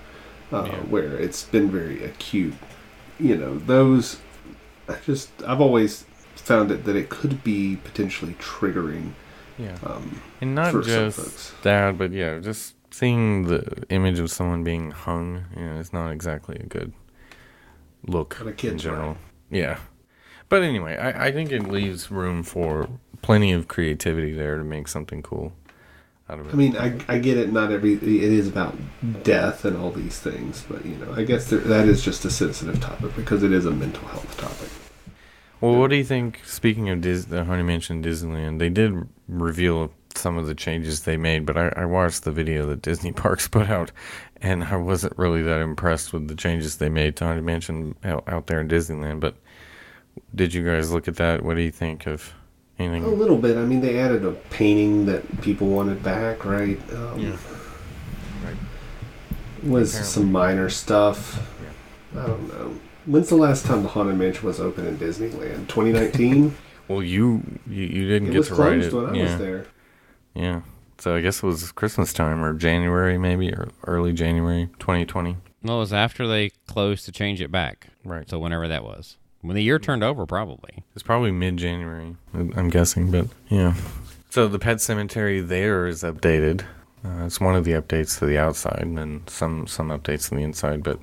[0.51, 0.77] uh, Yeah.
[0.79, 2.55] where it's been very acute.
[3.19, 4.17] You know, those.
[4.89, 6.05] I just I've always
[6.47, 9.11] found it that it could be potentially triggering
[9.57, 9.77] Yeah.
[9.85, 11.53] um, And not for some just folks.
[11.63, 16.09] that, but yeah, just seeing the image of someone being hung, you know, it's not
[16.11, 16.93] exactly a good
[18.07, 19.17] look a in kid's general.
[19.51, 19.77] Yeah.
[20.49, 22.87] But anyway, I, I think it leaves room for
[23.21, 25.51] plenty of creativity there to make something cool
[26.29, 26.53] out of it.
[26.53, 27.51] I mean, I, I get it.
[27.51, 28.77] Not every it is about
[29.23, 32.29] death and all these things, but you know, I guess there, that is just a
[32.29, 34.69] sensitive topic because it is a mental health topic.
[35.61, 36.41] Well, what do you think?
[36.45, 41.17] Speaking of Dis- the Haunted Mansion Disneyland, they did reveal some of the changes they
[41.17, 43.91] made, but I, I watched the video that Disney Parks put out,
[44.41, 48.23] and I wasn't really that impressed with the changes they made to Haunted Mansion out,
[48.27, 49.19] out there in Disneyland.
[49.19, 49.35] But
[50.35, 51.43] did you guys look at that?
[51.43, 52.33] What do you think of
[52.79, 53.03] anything?
[53.03, 53.57] A little bit.
[53.57, 56.79] I mean, they added a painting that people wanted back, right?
[56.93, 57.37] Um, Yeah.
[58.45, 58.55] Right.
[59.63, 60.13] Was Apparently.
[60.13, 61.39] some minor stuff.
[62.13, 62.21] Yeah.
[62.23, 62.75] I don't know.
[63.07, 65.67] When's the last time the Haunted Mansion was open in Disneyland?
[65.67, 66.55] 2019.
[66.87, 68.93] Well, you you, you didn't it get was to ride closed it.
[68.95, 69.65] when I yeah, was there.
[70.33, 70.61] yeah.
[70.99, 75.35] So I guess it was Christmas time or January, maybe, or early January, 2020.
[75.63, 77.87] Well, it was after they closed to change it back.
[78.05, 78.29] Right.
[78.29, 80.85] So whenever that was, when the year turned over, probably.
[80.95, 83.73] It's probably mid January, I'm guessing, but yeah.
[84.29, 86.61] So the pet cemetery there is updated.
[87.03, 90.35] Uh, it's one of the updates to the outside, and then some some updates to
[90.35, 90.83] the inside.
[90.83, 90.99] But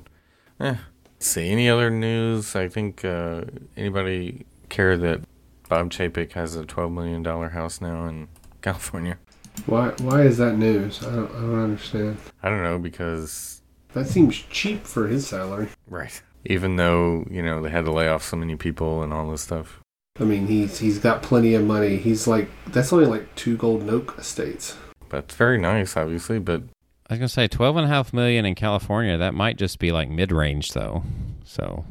[0.59, 0.77] eh.
[1.19, 2.55] See any other news?
[2.55, 3.43] I think uh,
[3.77, 5.21] anybody care that
[5.69, 8.27] Bob Chapek has a twelve million dollar house now in
[8.61, 9.17] California?
[9.65, 9.89] Why?
[10.01, 11.01] Why is that news?
[11.03, 11.31] I don't.
[11.31, 12.17] I don't understand.
[12.43, 13.61] I don't know because
[13.93, 15.69] That seems cheap for his salary.
[15.87, 19.29] right, even though you know they had to lay off so many people and all
[19.31, 19.79] this stuff.
[20.19, 21.97] I mean, he's he's got plenty of money.
[21.97, 24.77] He's like that's only like two Golden Oak estates.
[25.09, 26.39] But it's very nice, obviously.
[26.39, 26.63] But
[27.07, 29.17] I was gonna say twelve and a half million in California.
[29.17, 31.03] That might just be like mid range though.
[31.43, 31.85] So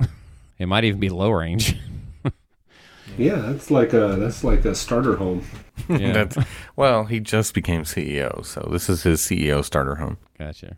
[0.58, 1.76] it might even be low range.
[3.18, 5.44] Yeah, that's like a that's like a starter home.
[5.88, 6.24] Yeah.
[6.24, 6.38] That's,
[6.74, 10.16] well, he just became CEO, so this is his CEO starter home.
[10.38, 10.76] gotcha.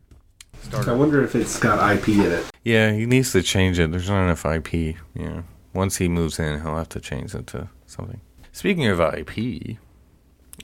[0.72, 2.50] I wonder if it's got IP in it.
[2.64, 3.90] Yeah, he needs to change it.
[3.90, 4.96] There's not enough IP.
[5.14, 8.20] Yeah, once he moves in, he'll have to change it to something.
[8.52, 9.78] Speaking of IP,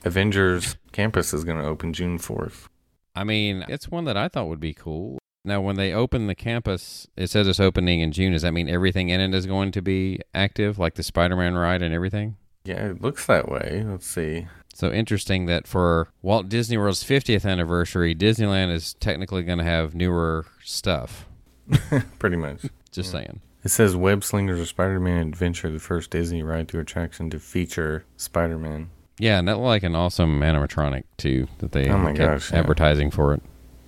[0.05, 2.69] Avengers Campus is going to open June fourth.
[3.15, 5.19] I mean, it's one that I thought would be cool.
[5.45, 8.33] Now, when they open the campus, it says it's opening in June.
[8.33, 11.83] Does that mean everything in it is going to be active, like the Spider-Man ride
[11.83, 12.37] and everything?
[12.65, 13.85] Yeah, it looks that way.
[13.87, 14.47] Let's see.
[14.75, 19.95] So interesting that for Walt Disney World's 50th anniversary, Disneyland is technically going to have
[19.95, 21.27] newer stuff.
[22.19, 22.63] Pretty much.
[22.91, 23.21] Just Yeah.
[23.21, 23.41] saying.
[23.65, 28.05] It says Web Slingers or Spider-Man Adventure, the first Disney ride through attraction to feature
[28.17, 28.91] Spider-Man.
[29.19, 32.53] Yeah, and that looked like an awesome animatronic too that they Oh my kept gosh,
[32.53, 32.59] yeah.
[32.61, 33.43] advertising for it.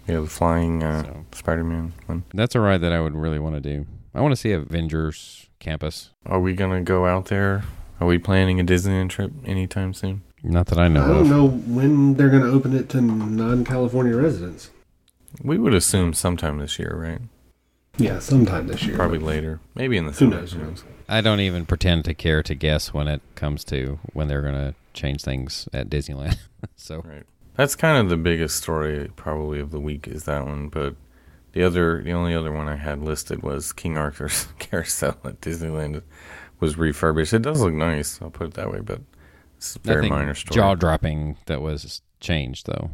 [0.07, 1.25] Yeah, the flying uh, So.
[1.33, 2.25] Spider-Man one.
[2.33, 3.87] That's a ride that I would really want to do.
[4.15, 6.11] I want to see Avengers Campus.
[6.27, 7.65] Are we gonna go out there?
[8.01, 10.23] Are we planning a Disneyland trip anytime soon?
[10.43, 11.29] Not that I know I don't of.
[11.29, 14.71] know when they're going to open it to non-California residents.
[15.43, 17.21] We would assume sometime this year, right?
[17.97, 18.95] Yeah, sometime this year.
[18.97, 19.61] Probably later.
[19.75, 20.37] Maybe in the Who summer.
[20.37, 20.53] knows?
[20.53, 20.85] who knows?
[21.09, 24.55] I don't even pretend to care to guess when it comes to when they're going
[24.55, 26.39] to change things at Disneyland.
[26.77, 27.25] so Right.
[27.55, 30.95] That's kind of the biggest story probably of the week is that one, but
[31.53, 36.03] the other the only other one I had listed was King Arthur's Carousel at Disneyland
[36.61, 37.33] was refurbished.
[37.33, 39.01] It does look nice, I'll put it that way, but
[39.57, 40.55] it's a very nothing minor story.
[40.55, 42.91] jaw dropping that was changed though,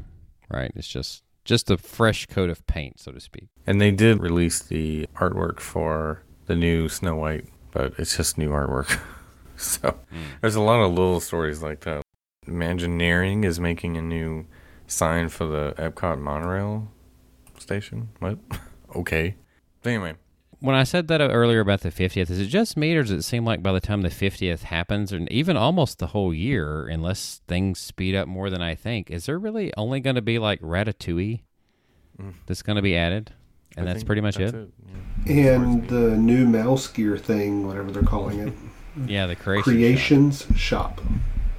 [0.48, 0.70] right?
[0.76, 3.48] It's just just a fresh coat of paint, so to speak.
[3.66, 8.50] And they did release the artwork for the new Snow White, but it's just new
[8.50, 8.96] artwork.
[9.80, 9.98] so
[10.40, 12.02] there's a lot of little stories like that.
[12.46, 14.46] Imagineering is making a new
[14.86, 16.90] sign for the Epcot monorail
[17.58, 18.08] station.
[18.18, 18.38] What?
[18.96, 19.36] okay.
[19.84, 20.14] Anyway,
[20.60, 23.22] When I said that earlier about the 50th, is it just me or does it
[23.22, 27.40] seem like by the time the 50th happens, and even almost the whole year, unless
[27.48, 30.60] things speed up more than I think, is there really only going to be like
[30.60, 31.40] Ratatouille
[32.20, 32.34] Mm.
[32.44, 33.32] that's going to be added?
[33.74, 34.68] And I that's pretty much that's it?
[35.24, 35.54] yeah.
[35.54, 38.52] And the new mouse gear thing, whatever they're calling it,
[39.06, 39.62] Yeah, the creation.
[39.72, 41.00] Creations Shop.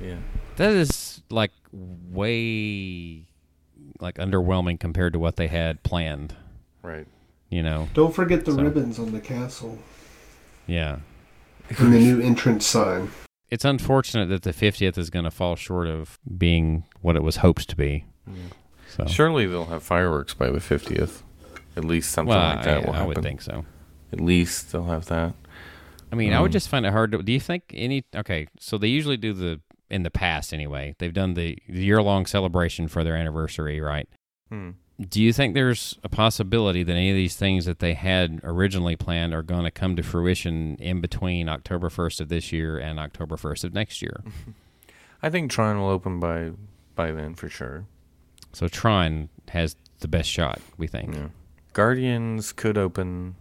[0.02, 0.18] Yeah.
[0.58, 1.52] That is like
[2.12, 3.26] way
[4.00, 6.36] like underwhelming compared to what they had planned.
[6.82, 7.08] Right.
[7.50, 9.78] You know, Don't forget the So- ribbons on the castle.
[10.68, 10.98] Yeah.
[11.70, 13.10] And the new entrance sign.
[13.50, 17.38] It's unfortunate that the 50th is going to fall short of being what it was
[17.38, 18.06] hoped to be.
[18.90, 21.22] So, Surely they'll have fireworks by the 50th.
[21.76, 23.08] At least something well, like that I, will I happen.
[23.08, 23.66] would think so.
[24.12, 25.34] At least they'll have that.
[26.14, 27.24] I mean, I would Um, just find it hard to.
[27.24, 28.06] Do you think any?
[28.16, 30.94] Okay, so they usually do the in the past anyway.
[31.00, 34.08] They've done the year long celebration for their anniversary, right?
[34.50, 34.72] Hmm.
[35.00, 38.96] Do you think there's a possibility that any of these things that they had originally
[38.96, 43.00] planned are going to come to fruition in between October 1st of this year and
[43.00, 44.24] October 1st of next year?
[45.24, 46.52] I think Tron will open by
[46.94, 47.86] by then for sure.
[48.52, 51.16] So Tron has the best shot, we think.
[51.16, 51.30] Yeah.
[51.74, 53.36] Guardians could open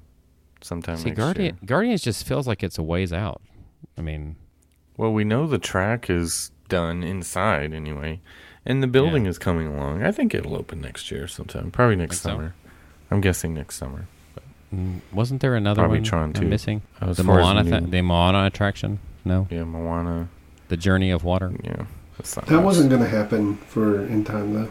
[0.64, 1.66] sometime See, next Guardian, year.
[1.66, 3.40] Guardians just feels like it's a ways out.
[3.98, 4.36] I mean,
[4.96, 8.20] Well, we know the track is done inside anyway,
[8.64, 10.02] and the building is coming along.
[10.02, 12.28] I think it'll open next year sometime, probably next Think so?
[12.30, 12.54] summer.
[13.10, 14.06] I'm guessing next summer.
[14.74, 16.46] mm, wasn't there another Probably one Tron I'm too.
[16.46, 16.82] missing?
[17.00, 18.98] As the Moana, th- the Moana attraction?
[19.24, 20.28] No, yeah, Moana.
[20.68, 21.52] the Journey of Water.
[21.62, 21.84] Yeah,
[22.16, 22.64] that's not That much.
[22.64, 24.70] wasn't going to happen for in time though.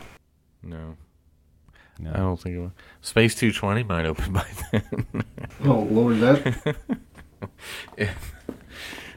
[0.63, 0.95] No,
[2.02, 2.12] No.
[2.12, 2.72] I don't think it will.
[3.02, 4.84] Space 220 might open by then.
[5.64, 6.76] Oh Lord, that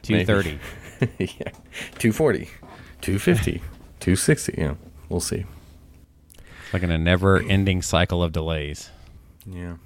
[0.03, 0.59] Two thirty.
[1.17, 1.49] yeah,
[1.97, 2.45] 240,
[3.01, 3.51] 250,
[3.99, 4.53] 260.
[4.57, 4.75] Yeah,
[5.09, 5.45] we'll see.
[6.63, 8.91] It's like in a never-ending cycle of delays.
[9.47, 9.77] Yeah.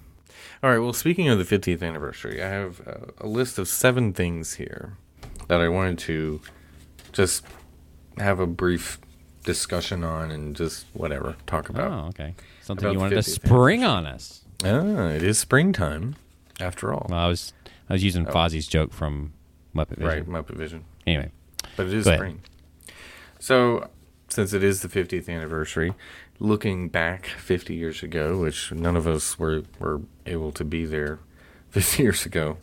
[0.62, 0.80] All right.
[0.80, 4.98] Well, speaking of the 50th anniversary, I have uh, a list of seven things here
[5.48, 6.42] that I wanted to
[7.14, 7.46] just
[8.18, 9.00] have a brief
[9.46, 11.92] discussion on and just whatever talk about.
[11.92, 12.36] Oh, okay.
[12.70, 14.42] Something About you wanted to spring on us.
[14.64, 16.16] Ah, it is springtime,
[16.60, 17.08] after all.
[17.10, 17.52] Well, I was
[17.90, 18.32] I was using Oh.
[18.32, 19.34] Fozzie's joke from
[19.76, 20.06] Muppet Vision.
[20.06, 20.86] right, Muppet Vision.
[21.08, 21.32] Anyway,
[21.76, 22.42] But it is spring.
[23.40, 23.90] So,
[24.28, 25.96] since it is the 50th anniversary,
[26.38, 31.18] looking back 50 years ago, which none of us were, were able to be there
[31.72, 32.58] 50 years ago,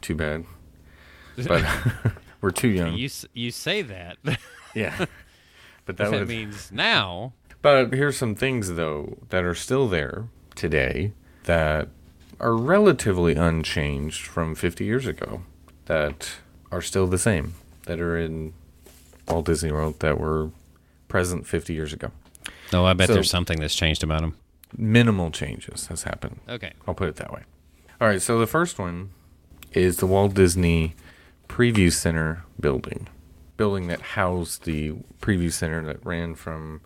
[0.00, 0.44] too bad.
[1.36, 1.64] But
[2.40, 2.94] we're too young.
[2.94, 4.18] you you say that.
[4.74, 5.06] Yeah.
[5.86, 7.32] But that that means now.
[7.62, 11.12] But here's some things though that are still there today
[11.44, 11.88] that
[12.40, 15.42] are relatively unchanged from 50 years ago
[15.86, 16.32] that
[16.72, 17.54] are still the same
[17.86, 18.52] that are in
[19.28, 20.50] Walt Disney World that were
[21.08, 22.10] present 50 years ago.
[22.72, 24.34] No, I bet So- there's something that's changed about them.
[24.76, 26.40] Minimal changes has happened.
[26.48, 26.72] Okay.
[26.88, 27.42] I'll put it that way.
[28.00, 29.10] All right, so the first one
[29.72, 30.94] is the Walt Disney
[31.48, 33.06] Preview Center building.
[33.58, 36.80] Building that housed the Preview Center that ran from,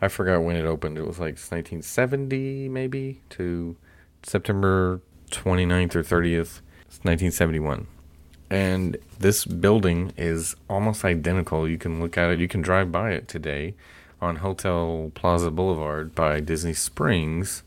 [0.00, 0.98] I forgot when it opened.
[0.98, 3.76] It was like 1970 maybe to
[4.22, 6.60] September 29th or 30th,
[7.02, 7.86] 1971.
[8.50, 11.68] And this building is almost identical.
[11.68, 13.74] You can look at it, you can drive by it today
[14.20, 17.62] on Hotel Plaza Boulevard by Disney Springs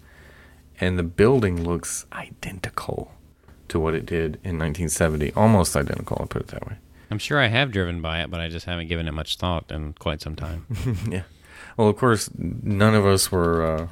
[0.79, 3.11] and the building looks identical
[3.67, 6.77] to what it did in 1970 almost identical i'll put it that way
[7.09, 9.71] I'm sure I have driven by it, but I just haven't given it much thought
[9.71, 10.65] in quite some time.
[11.09, 11.23] yeah
[11.77, 13.87] well of course none of us were uh,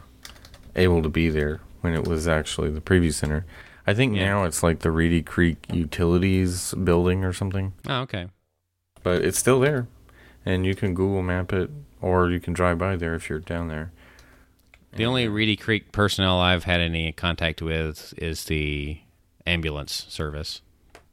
[0.75, 3.45] able to be there when it was actually the preview center
[3.87, 4.25] i think Yeah.
[4.25, 8.27] now it's like the reedy creek utilities building or something oh, okay.
[9.03, 9.87] but it's still there
[10.45, 11.69] and you can google map it
[12.01, 13.91] or you can drive by there if you're down there
[14.95, 18.99] The only Reedy Creek personnel I've had any contact with is the
[19.45, 20.61] ambulance service.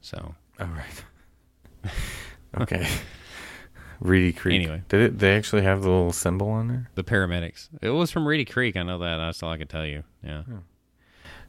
[0.01, 1.91] So All right.
[2.61, 2.87] okay
[3.99, 4.83] reedy creek Anyway.
[4.89, 7.69] did it they actually have the little symbol on there the paramedics.
[7.81, 8.75] It was from Reedy Creek.
[8.77, 9.17] I know that.
[9.17, 10.03] That's all I can tell you.
[10.23, 10.43] Yeah.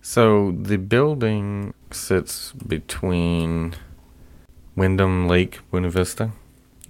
[0.01, 3.75] So the building sits between
[4.77, 6.33] Wyndham Lake, Buena Vista,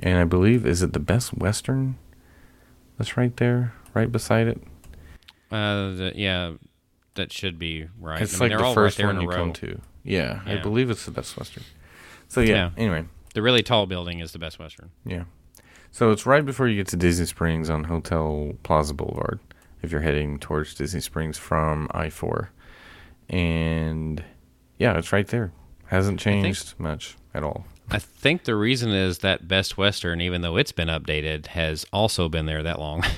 [0.01, 1.97] and I believe is it the Best Western?
[2.99, 4.61] That's right there, right beside it.
[5.51, 6.55] Uh, the, yeah,
[7.15, 8.21] that should be right.
[8.23, 9.37] It's I mean, like they're the all first right there one you row.
[9.37, 9.81] come to.
[10.03, 11.63] Yeah, I believe it's the Best Western.
[12.29, 12.71] So yeah, Yeah.
[12.77, 14.91] Anyway, The really tall building is the Best Western.
[15.07, 15.25] yeah.
[15.95, 19.39] So it's right before you get to Disney Springs on Hotel Plaza Boulevard.
[19.81, 22.51] If you're heading towards Disney Springs from I four,
[23.29, 24.21] and
[24.77, 25.53] yeah, it's right there.
[25.87, 27.65] Hasn't think- changed much at all.
[27.93, 32.29] I think the reason is that Best Western, even though it's been updated, has also
[32.29, 33.05] been there that long.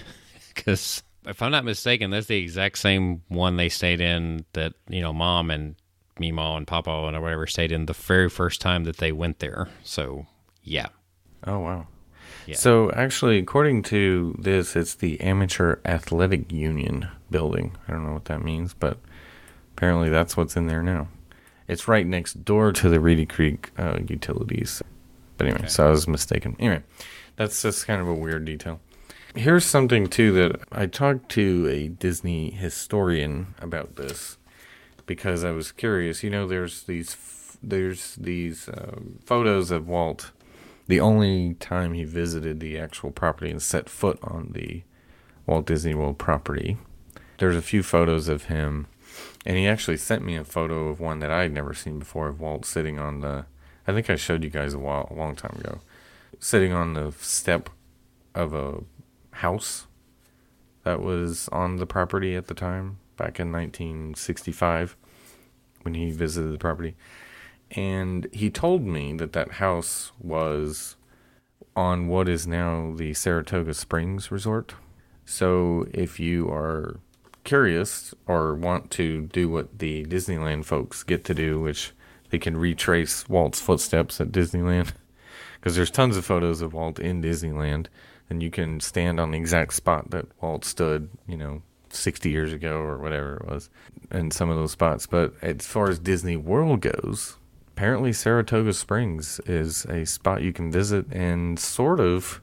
[0.54, 5.00] Because if I'm not mistaken, that's the exact same one they stayed in that you
[5.00, 5.76] know, Mom and
[6.20, 9.68] Meemaw and Papa and whatever stayed in the very first time that they went there.
[9.82, 10.26] So
[10.62, 10.88] yeah,
[11.46, 11.86] Oh wow.
[12.46, 12.54] Yeah.
[12.56, 17.76] So actually, according to this, it's the Amateur Athletic Union building.
[17.88, 18.98] I don't know what that means, but
[19.76, 21.08] apparently that's what's in there now.
[21.68, 24.82] It's right next door to the Reedy Creek uh, utilities.
[25.36, 25.68] But anyway, Okay.
[25.68, 26.54] so I was mistaken.
[26.60, 26.82] Anyway,
[27.34, 28.80] that's just kind of a weird detail.
[29.34, 34.38] Here's something too that I talked to a Disney historian about this
[35.04, 36.22] because I was curious.
[36.22, 40.30] You know, there's these f- there's these um, photos of Walt.
[40.88, 44.82] The only time he visited the actual property and set foot on the
[45.44, 46.76] Walt Disney World property,
[47.38, 48.86] there's a few photos of him,
[49.44, 52.28] and he actually sent me a photo of one that I had never seen before
[52.28, 53.46] of Walt sitting on the.
[53.86, 55.80] I think I showed you guys a while, a long time ago,
[56.38, 57.70] sitting on the step
[58.34, 58.82] of a
[59.36, 59.86] house
[60.84, 64.96] that was on the property at the time back in 1965
[65.82, 66.94] when he visited the property
[67.70, 70.96] and he told me that that house was
[71.74, 74.74] on what is now the Saratoga Springs Resort.
[75.24, 77.00] So if you are
[77.44, 81.92] curious or want to do what the Disneyland folks get to do, which
[82.30, 84.92] they can retrace Walt's footsteps at Disneyland,
[85.60, 87.86] because there's tons of photos of Walt in Disneyland,
[88.30, 92.52] and you can stand on the exact spot that Walt stood, you know, 60 years
[92.52, 93.70] ago or whatever it was,
[94.10, 95.06] in some of those spots.
[95.06, 97.36] But as far as Disney World goes,
[97.76, 102.40] apparently Saratoga Springs is a spot you can visit and sort of,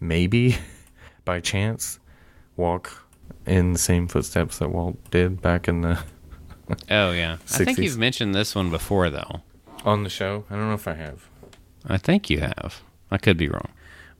[0.00, 0.56] maybe
[1.24, 2.00] by chance,
[2.56, 3.06] walk
[3.46, 6.02] in the same footsteps that Walt did back in the
[6.90, 9.42] Oh yeah, I think you've mentioned this one before though.
[9.84, 10.44] on the show.
[10.50, 11.28] I don't know if I have.
[11.86, 12.82] I think you have.
[13.08, 13.68] I could be wrong.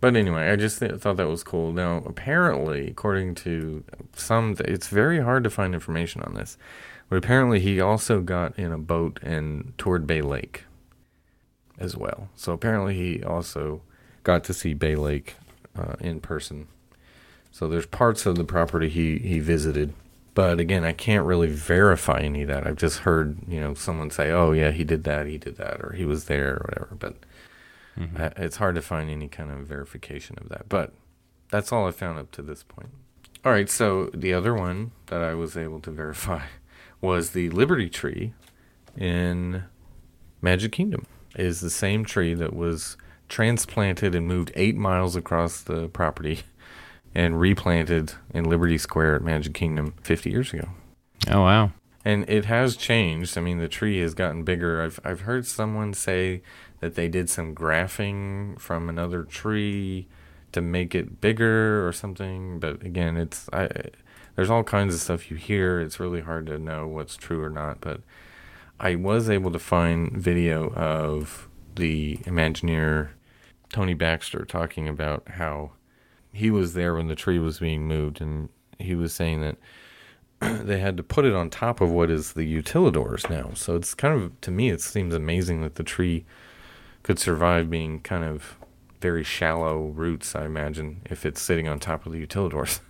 [0.00, 1.72] But anyway, I just th- thought that was cool.
[1.72, 3.82] Now, apparently, according to
[4.14, 6.56] some, it's very hard to find information on this.
[7.08, 10.64] But apparently, he also got in a boat and toured Bay Lake
[11.78, 12.28] as well.
[12.34, 13.82] So apparently, he also
[14.24, 15.36] got to see Bay Lake
[15.78, 16.68] uh, in person.
[17.52, 19.94] So there's parts of the property he, he visited.
[20.34, 22.66] But again, I can't really verify any of that.
[22.66, 25.80] I've just heard, you know, someone say, oh, yeah, he did that, he did that,
[25.80, 26.96] or he was there, or whatever.
[26.98, 27.14] But
[28.20, 30.68] uh, it's hard to find any kind of verification of that.
[30.68, 30.92] But
[31.50, 32.90] that's all I found up to this point.
[33.44, 36.42] All right, so the other one that I was able to verify
[37.00, 38.32] was the Liberty Tree
[38.96, 39.64] in
[40.40, 41.06] Magic Kingdom.
[41.34, 42.96] It is the same tree that was
[43.28, 46.40] transplanted and moved eight miles across the property
[47.14, 50.68] and replanted in Liberty Square at Magic Kingdom 50 years ago.
[51.28, 51.72] Oh wow.
[52.04, 53.36] And it has changed.
[53.36, 54.80] I mean, the tree has gotten bigger.
[54.80, 56.42] I've I've heard someone say
[56.80, 60.06] that they did some grafting from another tree
[60.52, 62.60] to make it bigger or something.
[62.60, 63.68] But again, it's I
[64.36, 65.80] there's all kinds of stuff you hear.
[65.80, 67.80] It's really hard to know what's true or not.
[67.80, 68.02] But
[68.78, 73.10] I was able to find video of the Imagineer
[73.70, 75.72] Tony Baxter talking about how
[76.32, 79.56] he was there when the tree was being moved, and he was saying that
[80.64, 83.52] they had to put it on top of what is the utilidors now.
[83.54, 86.26] So it's kind of to me it seems amazing that the tree
[87.02, 88.56] could survive being kind of
[89.00, 92.80] very shallow roots, I imagine, if it's sitting on top of the utilidors.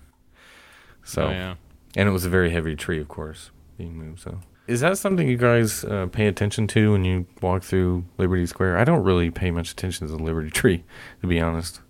[1.06, 1.54] so Oh, yeah.
[1.96, 4.20] and it was a very heavy tree, of course, being moved.
[4.20, 8.44] So is that something you guys uh, pay attention to when you walk through Liberty
[8.46, 8.76] Square?
[8.78, 10.84] I don't really pay much attention to the Liberty Tree,
[11.22, 11.80] to be honest.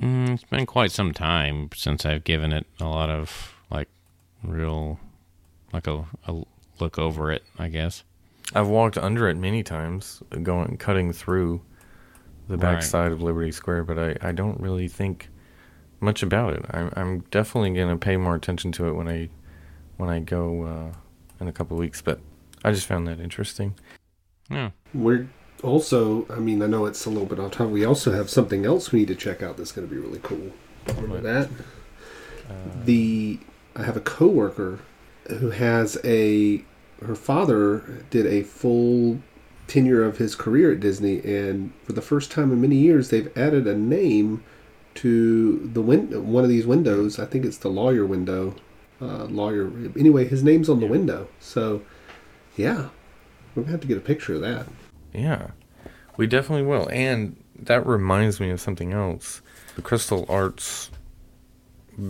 [0.00, 3.88] Mm, it's been quite some time since I've given it a lot of like
[4.42, 4.98] real,
[5.72, 6.42] like a, a
[6.78, 7.42] look over it.
[7.58, 8.04] I guess.
[8.54, 11.60] I've walked under it many times, going cutting through
[12.48, 12.74] the Right.
[12.74, 15.28] backside of Liberty Square, but I, I don't really think
[16.00, 16.64] much about it.
[16.70, 19.28] I'm I'm definitely gonna pay more attention to it when I
[19.96, 20.92] when I go uh,
[21.40, 22.00] in a couple of weeks.
[22.02, 22.20] But
[22.64, 23.74] I just found that interesting.
[24.50, 24.70] Yeah.
[24.94, 25.28] We're
[25.62, 27.72] also, I mean, I know it's a little bit off topic.
[27.72, 30.18] We also have something else we need to check out that's going to be really
[30.22, 30.50] cool.
[30.88, 31.22] Remember What?
[31.22, 31.48] that?
[32.48, 33.38] Uh, The
[33.76, 34.80] I have a coworker
[35.28, 36.64] who has a
[37.04, 39.20] her father did a full
[39.68, 43.30] tenure of his career at Disney, and for the first time in many years, they've
[43.38, 44.42] added a name
[44.94, 47.18] to the win- one of these windows.
[47.18, 48.54] I think it's the lawyer window.
[49.00, 49.70] Uh, lawyer.
[49.98, 51.28] Anyway, his name's on the window.
[51.38, 51.82] So,
[52.56, 52.90] yeah,
[53.54, 54.66] we're gonna have to get a picture of that.
[55.14, 55.48] Yeah,
[56.16, 56.88] we definitely will.
[56.92, 59.40] And that reminds me of something else.
[59.76, 60.90] The Crystal Arts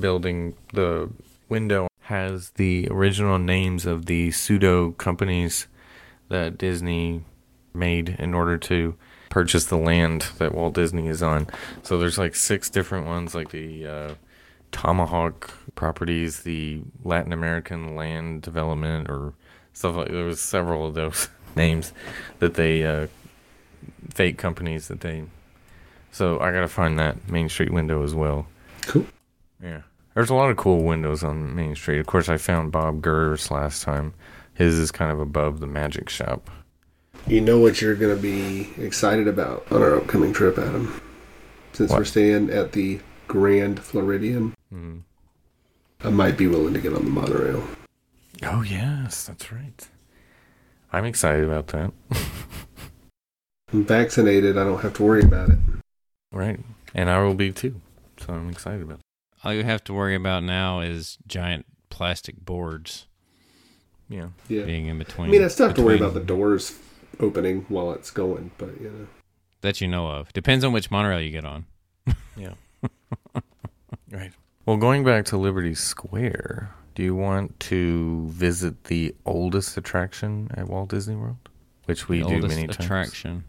[0.00, 1.10] building, the
[1.48, 5.68] window has the original names of the pseudo companies
[6.28, 7.24] that Disney
[7.72, 8.96] made in order to
[9.30, 11.46] purchase the land that Walt Disney is on.
[11.82, 14.14] So there's like six different ones, like the uh,
[14.72, 19.32] Tomahawk properties, the Latin American land development, or
[19.72, 20.10] stuff like.
[20.10, 21.94] There was several of those names
[22.40, 23.06] that they uh,
[24.12, 25.24] fake companies that they.
[26.12, 28.46] So I gotta find that Main Street window as well.
[28.82, 29.06] Cool.
[29.62, 29.82] Yeah,
[30.14, 32.00] there's a lot of cool windows on Main Street.
[32.00, 34.12] Of course, I found Bob Gurr's last time.
[34.54, 36.50] His is kind of above the magic shop.
[37.30, 41.00] You know what you're going to be excited about on our upcoming trip, Adam?
[41.72, 41.98] Since What?
[42.00, 45.02] we're staying at the Grand Floridian, Mm.
[46.02, 47.62] I might be willing to get on the monorail.
[48.42, 49.88] Oh yes, that's right.
[50.92, 51.92] I'm excited about that.
[53.72, 54.56] I'm vaccinated.
[54.56, 55.58] I don't have to worry about it.
[56.32, 56.58] right.
[56.94, 57.80] And I will be too.
[58.18, 59.04] So I'm excited about it.
[59.44, 63.06] All you have to worry about now is giant plastic boards
[64.08, 64.28] Yeah.
[64.48, 64.64] Yeah.
[64.64, 65.28] being in between.
[65.28, 66.76] I mean, I still have to worry about the doors
[67.20, 69.06] opening while it's going, but you know.
[69.60, 70.32] that you know of.
[70.32, 71.66] Depends on which monorail you get on.
[72.36, 72.54] Yeah.
[74.10, 74.32] right.
[74.66, 80.68] Well, going back to Liberty Square, do you want to visit the oldest attraction at
[80.68, 81.36] Walt Disney World?
[81.86, 82.78] Which we the do oldest many times.
[82.78, 83.44] attraction.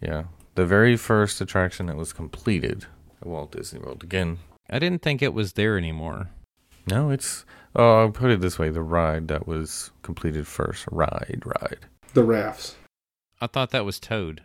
[0.00, 0.24] Yeah.
[0.54, 2.86] The very first attraction that was completed
[3.20, 4.02] at Walt Disney World.
[4.02, 4.38] Again,
[4.70, 6.30] I didn't think it was there anymore.
[6.88, 7.44] no, it's,
[7.74, 10.86] oh, I'll put it this way the ride that was completed first.
[10.90, 11.86] Ride, ride.
[12.14, 12.76] The rafts.
[13.40, 14.42] I thought that was Toad.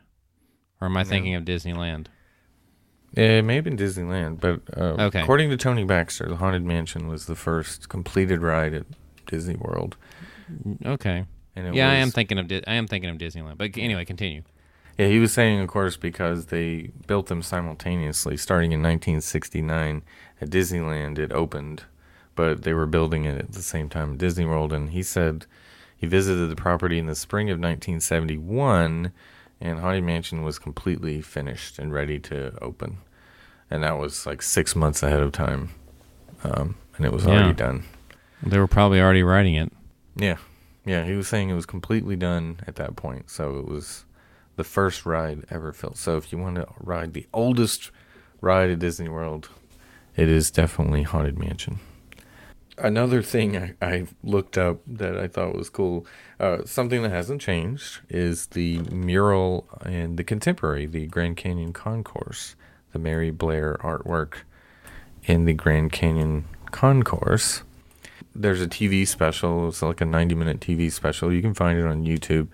[0.80, 1.10] Or am I No.
[1.10, 2.08] thinking of Disneyland?
[3.14, 5.22] It may have been Disneyland, but uh, Okay.
[5.22, 8.86] according to Tony Baxter, the Haunted Mansion was the first completed ride at
[9.28, 9.98] Disney World.
[10.86, 11.26] Okay.
[11.56, 13.58] And it Yeah, I am thinking of Di- I am thinking of Disneyland.
[13.58, 14.44] But anyway, continue.
[14.98, 20.04] Yeah, he was saying, of course, because they built them simultaneously, starting in 1969
[20.40, 21.18] at Disneyland.
[21.18, 21.84] It opened,
[22.36, 24.72] but they were building it at the same time at Disney World.
[24.72, 25.46] And he said
[26.02, 29.12] he visited the property in the spring of 1971,
[29.62, 32.98] and Haunted Mansion was completely finished and ready to open.
[33.70, 35.70] And that was like six months ahead of time,
[36.44, 37.34] um, and it was Yeah.
[37.34, 37.84] already done.
[38.44, 39.72] They were probably already writing it.
[40.16, 40.38] Yeah,
[40.86, 41.06] yeah.
[41.06, 43.30] He was saying it was completely done at that point.
[43.30, 44.04] So it was
[44.56, 45.98] the first ride ever built.
[45.98, 47.92] So if you want to ride the oldest
[48.42, 49.50] ride at Disney World,
[50.18, 51.80] it is definitely Haunted Mansion.
[52.84, 56.06] Another thing I, I looked up that I thought was cool,
[56.40, 62.56] uh, something that hasn't changed, is the mural in the contemporary, the Grand Canyon Concourse,
[62.92, 64.44] the Mary Blair artwork
[65.24, 67.62] in the Grand Canyon Concourse
[68.36, 69.68] there's a TV special.
[69.68, 71.34] It's like a 90 minute TV special.
[71.34, 72.48] You can find it on YouTube.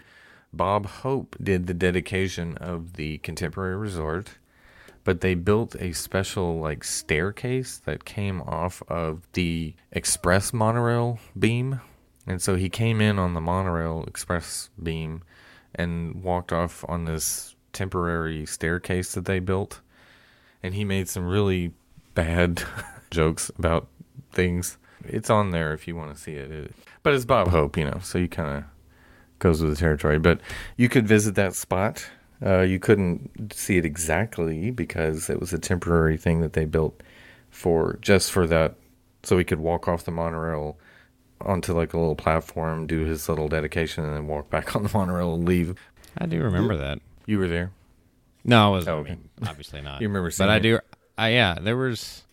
[0.53, 4.37] Bob Hope did the dedication of the Contemporary Resort,
[5.07, 11.79] but they built a special like staircase that came off of the express monorail beam.
[12.27, 15.23] And so he came in on the monorail express beam
[15.73, 19.79] and walked off on this temporary staircase that they built.
[20.61, 21.71] And he made some really
[22.13, 22.63] bad
[23.09, 23.87] jokes about
[24.33, 24.77] things.
[25.05, 26.51] It's on there if you want to see it.
[26.51, 28.63] it but it's Bob Hope, you know, so you kind of
[29.39, 30.19] goes with the territory.
[30.19, 30.41] But
[30.75, 32.05] you could visit that spot.
[32.45, 37.01] Uh, you couldn't see it exactly because it was a temporary thing that they built
[37.49, 38.75] for just for that,
[39.23, 40.77] so he could walk off the monorail
[41.41, 44.91] onto like a little platform, do his little dedication, and then walk back on the
[44.93, 45.75] monorail and leave.
[46.17, 46.99] I do remember that.
[47.25, 47.71] You were there.
[48.43, 50.01] No, I was Oh, I mean, obviously not.
[50.01, 50.79] You remember but seeing I do.
[51.17, 52.23] I yeah, there was.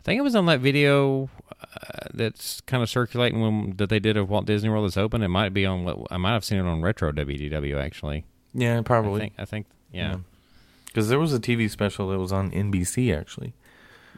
[0.00, 4.00] I think it was on that video uh, that's kind of circulating when that they
[4.00, 5.22] did of Walt Disney World is open.
[5.22, 8.24] It might be on what I might have seen it on Retro WDW actually.
[8.54, 9.20] Yeah, I probably.
[9.20, 9.32] think.
[9.38, 9.66] I think.
[9.92, 10.16] Yeah.
[10.86, 13.54] Because there was a TV special that was on NBC actually.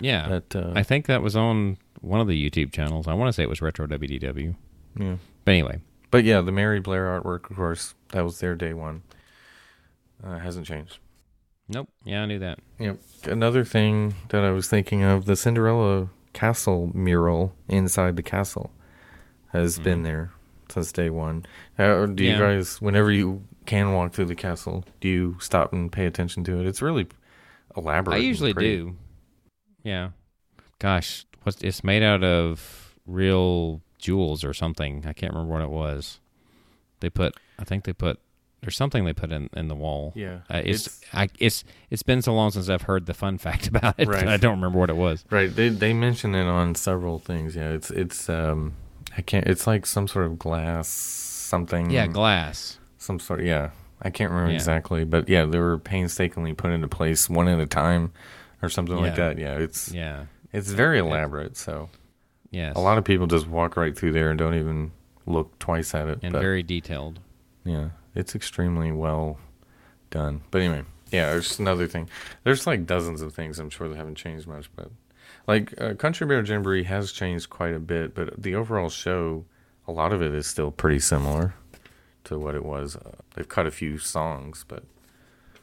[0.00, 0.28] Yeah.
[0.28, 3.06] That uh, I think that was on one of the YouTube channels.
[3.08, 4.54] I want to say it was Retro WDW.
[4.98, 5.16] yeah.
[5.44, 5.80] But anyway,
[6.10, 9.02] But yeah, the Mary Blair artwork, of course, that was their day one.
[10.22, 10.98] Uh, hasn't changed.
[11.68, 11.88] nope.
[12.04, 12.58] Yeah, I knew that.
[12.78, 12.98] Yep.
[13.24, 18.70] Another thing that I was thinking of, the Cinderella castle mural inside the castle
[19.52, 20.32] has been there
[20.70, 21.44] since day one.
[21.78, 22.38] Do you Yeah.
[22.38, 26.60] guys, whenever you can walk through the castle, do you stop and pay attention to
[26.60, 26.66] it?
[26.66, 27.06] It's really
[27.76, 28.14] elaborate.
[28.14, 28.96] I usually do.
[29.82, 30.10] Yeah.
[30.78, 35.04] Gosh, what's it's made out of real jewels or something.
[35.06, 36.20] I can't remember what it was.
[37.00, 38.18] They put I think they put
[38.60, 40.12] there's something they put in in the wall.
[40.14, 40.40] Yeah.
[40.48, 43.94] Uh, it's I it's it's been so long since I've heard the fun fact about
[43.98, 44.08] it.
[44.08, 44.26] Right.
[44.26, 45.24] I don't remember what it was.
[45.30, 45.54] Right.
[45.54, 47.56] They they mention it on several things.
[47.56, 47.70] Yeah.
[47.70, 48.74] It's it's um
[49.16, 49.46] I can't.
[49.46, 51.90] It's like some sort of glass something.
[51.90, 52.78] Yeah, glass.
[53.04, 53.42] Some sort.
[53.44, 53.70] Yeah.
[54.02, 54.56] I can't remember Yeah.
[54.56, 58.12] exactly, but yeah, they were painstakingly put into place one at a time,
[58.62, 59.38] or something like that.
[59.38, 59.58] Yeah.
[59.58, 60.24] It's Yeah.
[60.52, 61.56] it's very elaborate.
[61.56, 61.88] So
[62.50, 62.74] Yes.
[62.76, 64.92] a lot of people just walk right through there and don't even
[65.26, 66.18] look twice at it.
[66.22, 67.20] and but- very detailed.
[67.64, 69.38] Yeah, it's extremely well
[70.10, 70.42] done.
[70.50, 72.08] But anyway, yeah, there's another thing.
[72.42, 74.90] There's like dozens of things I'm sure that haven't changed much, but
[75.46, 79.44] like uh, Country Bear Jamboree has changed quite a bit, but the overall show,
[79.88, 81.54] a lot of it is still pretty similar
[82.24, 82.96] to what it was.
[82.96, 84.84] Uh, they've cut a few songs, but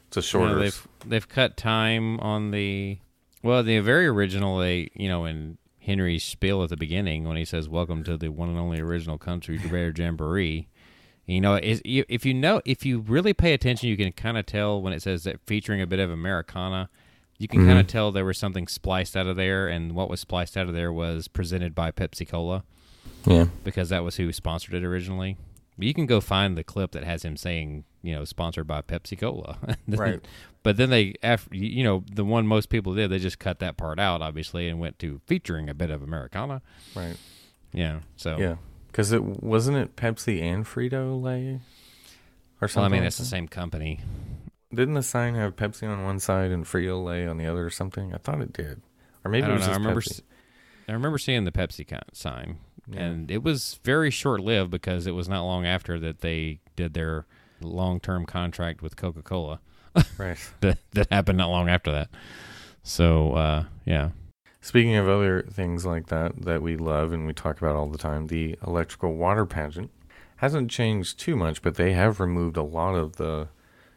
[0.08, 0.54] it's a You shorter.
[0.54, 2.98] know, they've they've cut time on the
[3.42, 4.58] well, the very original.
[4.58, 8.28] They you know in Henry's spiel at the beginning when he says "Welcome to the
[8.30, 10.68] one and only original Country Bear Jamboree."
[11.24, 14.36] You know, is, you, if you know, if you really pay attention, you can kind
[14.36, 16.88] of tell when it says that featuring a bit of Americana.
[17.38, 20.20] You can kind of tell there was something spliced out of there, and what was
[20.20, 22.62] spliced out of there was presented by Pepsi Cola
[23.26, 25.36] yeah, because that was who sponsored it originally.
[25.78, 29.18] You can go find the clip that has him saying, you know, sponsored by Pepsi
[29.18, 29.58] Cola.
[29.88, 30.20] Right.
[30.62, 33.76] But then they, after, you know, the one most people did, they just cut that
[33.76, 36.62] part out, obviously, and went to featuring a bit of Americana.
[36.94, 37.16] Right.
[37.72, 38.00] Yeah.
[38.16, 38.56] So, Yeah.
[38.86, 41.60] Because it wasn't it Pepsi and Frito Lay,
[42.60, 42.80] or something.
[42.82, 44.00] well, I mean, like it's the same company.
[44.72, 47.70] Didn't the sign have Pepsi on one side and Frito Lay on the other or
[47.70, 48.12] something?
[48.14, 48.82] I thought it did,
[49.24, 49.72] or maybe it was know.
[49.72, 50.20] I remember, Pepsi.
[50.88, 53.00] I remember seeing the Pepsi sign, Yeah.
[53.00, 56.94] and it was very short lived because it was not long after that they did
[56.94, 57.26] their
[57.60, 59.60] long term contract with Coca Cola.
[60.18, 60.38] right.
[60.60, 62.08] that that happened not long after that.
[62.82, 64.10] So uh, yeah,
[64.64, 67.98] Speaking of other things like that that we love and we talk about all the
[67.98, 69.90] time, the electrical water pageant
[70.36, 73.48] hasn't changed too much, but they have removed a lot of the,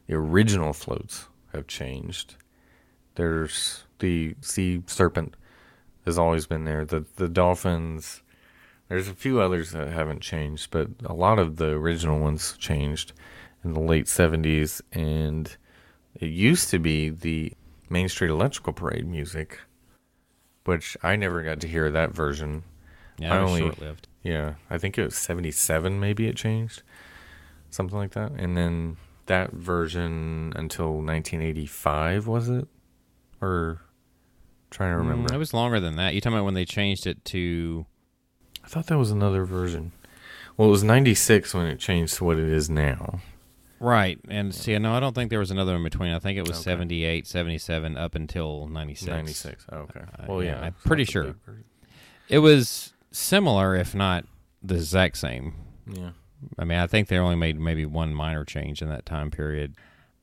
[0.08, 2.34] the original floats have changed.
[3.14, 5.36] There's the sea serpent
[6.04, 6.84] has always been there.
[6.84, 8.24] The the dolphins
[8.88, 13.14] there's a few others that haven't changed, but a lot of the original ones changed
[13.64, 15.58] in the late 70s and
[16.14, 17.54] it used to be the
[17.90, 19.60] Main Street Electrical Parade music
[20.66, 22.64] which I never got to hear that version.
[23.20, 24.08] yeah, I it was only- short lived.
[24.24, 26.82] Yeah, I think it was 77 maybe it changed.
[27.70, 28.32] Something like that.
[28.32, 32.68] And then that version until 1985 was it?
[33.42, 33.82] Or
[34.72, 35.34] trying to mm, remember.
[35.34, 36.16] it was longer than that.
[36.16, 37.86] You talking about when they changed it to?
[38.66, 39.92] I thought that was another version.
[40.58, 43.20] Well, it was 96 when it changed to what it is now.
[43.80, 46.12] Right, and see, no, I don't think there was another in between.
[46.14, 46.72] I think it was Okay.
[46.72, 49.08] 78, 77, up until 96.
[49.12, 49.66] 96.
[49.72, 50.00] Oh, okay.
[50.00, 50.66] Uh, well, yeah, yeah.
[50.66, 51.36] I'm pretty sure.
[52.30, 54.26] It was similar, if not
[54.64, 55.54] the exact same.
[55.92, 56.12] Yeah.
[56.58, 59.76] I mean, I think they only made maybe one minor change in that time period.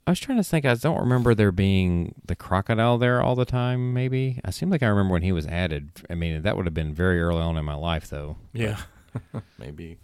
[0.07, 0.65] I was trying to think.
[0.65, 3.93] I don't remember there being the crocodile there all the time.
[3.95, 5.91] Maybe I seem like I remember when he was added.
[6.11, 8.37] I mean, that would have been very early on in my life, though.
[8.53, 8.79] Yeah.
[9.59, 9.99] maybe.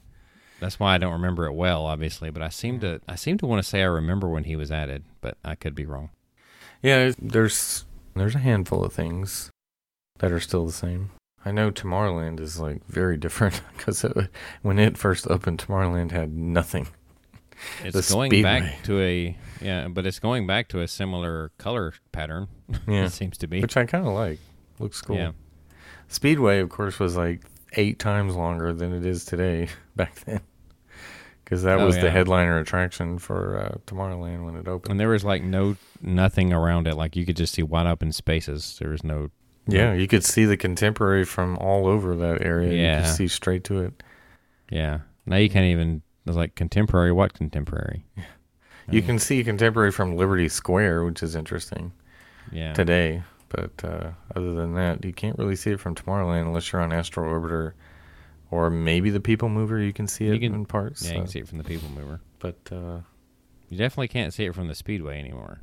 [0.61, 2.30] That's why I don't remember it well, obviously.
[2.30, 4.70] But I seem to, I seem to want to say I remember when he was
[4.70, 6.11] added, but I could be wrong.
[6.82, 7.84] Yeah, there's
[8.14, 9.51] there's a handful of things
[10.18, 11.11] that are still the same.
[11.44, 14.05] I know Tomorrowland is like very different because
[14.62, 16.86] when it first opened, Tomorrowland had nothing.
[17.82, 18.61] It's The going Speedway.
[18.61, 22.48] back to a yeah, but it's going back to a similar color pattern.
[22.86, 23.61] Yeah, It seems to be.
[23.61, 24.38] which I kind of like.
[24.78, 25.16] Looks cool.
[25.16, 25.32] Yeah.
[26.09, 27.42] Speedway, of course, was like
[27.74, 30.40] eight times longer than it is today back then,
[31.44, 32.11] because that Oh, was the yeah.
[32.11, 34.92] headliner attraction for uh, Tomorrowland when it opened.
[34.92, 36.94] And there was like no nothing around it.
[36.96, 38.76] Like you could just see wide open spaces.
[38.80, 39.30] There was no
[39.70, 42.72] yeah, you could see the contemporary from all over that area.
[42.72, 43.02] you Yeah.
[43.02, 44.02] could see straight to it.
[44.70, 45.00] Yeah.
[45.26, 46.00] Now you can't even.
[46.26, 47.12] It's like contemporary.
[47.12, 48.04] What contemporary?
[48.91, 51.93] You can see contemporary from Liberty Square, which is interesting.
[52.51, 52.72] Yeah.
[52.72, 53.22] today.
[53.51, 56.93] But uh, other than that, you can't really see it from Tomorrowland unless you're on
[56.93, 57.72] Astro Orbiter
[58.51, 59.78] or maybe the People Mover.
[59.78, 61.03] You can see You it can- in parts.
[61.05, 62.20] Yeah, you uh, can see it from the People Mover.
[62.39, 63.01] But uh,
[63.68, 65.61] You definitely can't see it from the Speedway anymore.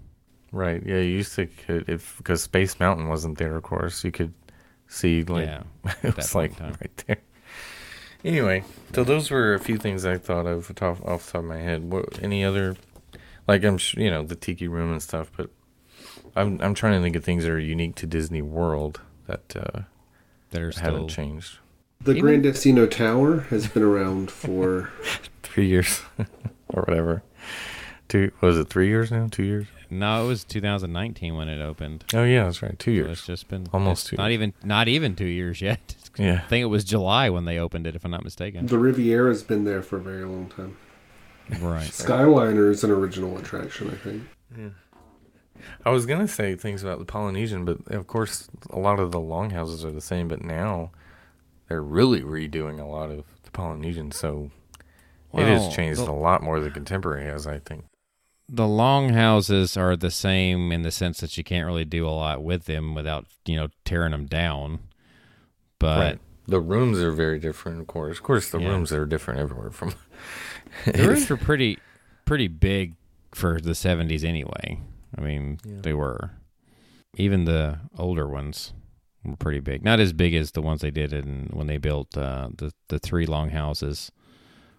[0.51, 4.11] right, yeah, you used to could if because Space Mountain wasn't there, of course, you
[4.11, 4.33] could
[4.87, 5.63] see like yeah.
[6.03, 6.75] it was like time.
[6.81, 7.17] right there.
[8.23, 8.63] Anyway,
[8.93, 11.57] so those were a few things I thought of off, off the top of my
[11.59, 11.91] head.
[11.91, 12.75] What any other
[13.47, 15.49] like I'm sh- you know the Tiki Room and stuff, but
[16.35, 19.81] I'm I'm trying to think of things that are unique to Disney World that uh,
[20.51, 21.23] That are haven't still.
[21.25, 21.57] changed.
[22.01, 24.89] The Even- Gran Destino Tower has been around for
[25.43, 26.01] three years
[26.69, 27.23] or whatever.
[28.07, 29.27] Two was it three years now?
[29.31, 29.65] Two years?
[29.89, 32.05] No, it was 2019 when it opened.
[32.13, 32.77] Oh yeah, that's right.
[32.77, 33.11] Two So years.
[33.19, 34.33] it's just been Almost two Not years.
[34.33, 35.95] even not even two years yet.
[36.17, 36.43] Yeah.
[36.45, 38.67] I think it was July when they opened it, if I'm not mistaken.
[38.67, 40.77] the Riviera's been there for a very long time.
[41.59, 41.87] Right.
[41.91, 44.23] Skyliner is an original attraction, I think.
[44.57, 44.69] Yeah.
[45.85, 49.19] I was gonna say things about the Polynesian, but of course a lot of the
[49.19, 50.27] longhouses are the same.
[50.27, 50.91] But now
[51.69, 54.51] they're really redoing a lot of the Polynesian, so
[55.33, 57.47] it has changed the- a lot more than contemporary has.
[57.47, 57.85] I think.
[58.47, 62.43] the longhouses are the same in the sense that you can't really do a lot
[62.43, 64.79] with them without you know tearing them down.
[65.79, 66.19] But right.
[66.47, 68.17] The rooms are very different, of course.
[68.17, 68.69] Of course, the Yeah.
[68.69, 69.93] rooms are different everywhere from.
[70.85, 71.79] the rooms were pretty
[72.25, 72.95] pretty big
[73.33, 74.79] for the 70s anyway.
[75.17, 75.81] I mean, Yeah.
[75.81, 76.31] they were.
[77.17, 78.73] Even the older ones
[79.23, 79.83] were pretty big.
[79.83, 82.99] Not as big as the ones they did in when they built uh, the the
[82.99, 84.11] three longhouses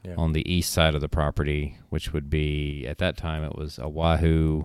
[0.04, 0.14] Yeah.
[0.16, 3.78] on the east side of the property, which would be at that time it was
[3.78, 4.64] Oahu.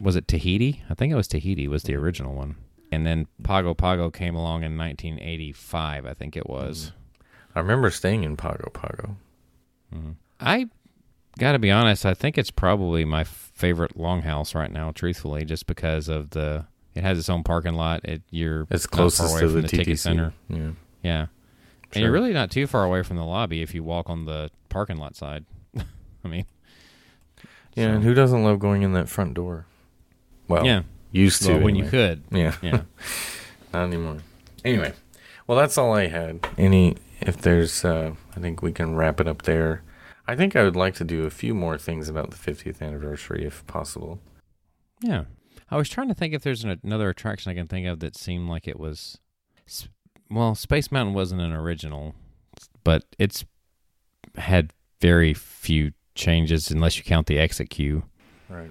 [0.00, 0.82] Was it Tahiti?
[0.88, 2.56] I think it was Tahiti was the original one.
[2.90, 6.92] And then Pago Pago came along in 1985, I think it was.
[7.54, 9.16] I remember staying in Pago Pago.
[9.94, 10.14] Mhm.
[10.40, 10.68] I
[11.38, 12.06] got to be honest.
[12.06, 14.90] I think it's probably my favorite longhouse right now.
[14.92, 18.04] Truthfully, just because of the it has its own parking lot.
[18.04, 20.32] It you're It's closest to from the, ticket center.
[20.48, 20.70] Yeah.
[21.02, 21.26] Yeah,
[21.94, 24.50] And you're really not too far away from the lobby if you walk on the
[24.68, 25.44] parking lot side.
[26.24, 26.44] I mean,
[27.74, 29.66] Yeah, so- and who doesn't love going in that front door?
[30.48, 30.82] Well, yeah.
[31.18, 32.22] Used to Well, when you could.
[32.30, 32.82] Yeah, Yeah.
[33.72, 34.18] not anymore.
[34.64, 34.92] Anyway,
[35.46, 36.46] well, that's all I had.
[36.56, 39.82] Any, if there's, uh, I think we can wrap it up there.
[40.26, 43.46] I think I would like to do a few more things about the 50th anniversary,
[43.46, 44.20] if possible.
[45.00, 45.24] Yeah.
[45.70, 48.16] I was trying to think if there's an, another attraction I can think of that
[48.16, 49.18] seemed like it was.
[50.30, 52.14] Well, Space Mountain wasn't an original,
[52.84, 53.44] but it's
[54.36, 58.04] had very few changes unless you count the exit queue.
[58.48, 58.70] Right.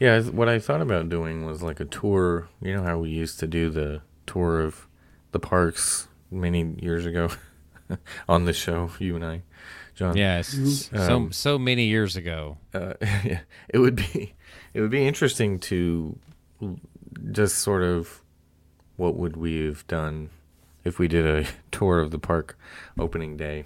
[0.00, 2.48] Yeah, what I thought about doing was like a tour.
[2.62, 4.86] You know how we used to do the tour of
[5.32, 7.30] the parks many years ago
[8.28, 9.42] on the show, you and I,
[9.94, 10.16] John.
[10.16, 10.54] Yes.
[10.54, 10.96] Mhm.
[11.06, 12.58] So Um, so many years ago.
[12.74, 12.94] uh,
[13.68, 14.34] it would be
[14.74, 16.18] it would be interesting to
[17.32, 18.20] just sort of
[18.96, 20.30] what would we have done
[20.84, 22.56] if we did a tour of the park
[22.98, 23.64] opening day.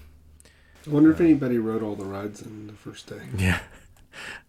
[0.87, 3.20] I wonder if anybody rode all the rides in the first day.
[3.37, 3.61] Yeah,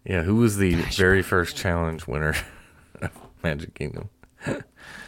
[0.04, 0.22] yeah.
[0.22, 2.34] Who was the very first challenge winner
[3.02, 3.10] of
[3.42, 4.10] Magic Kingdom?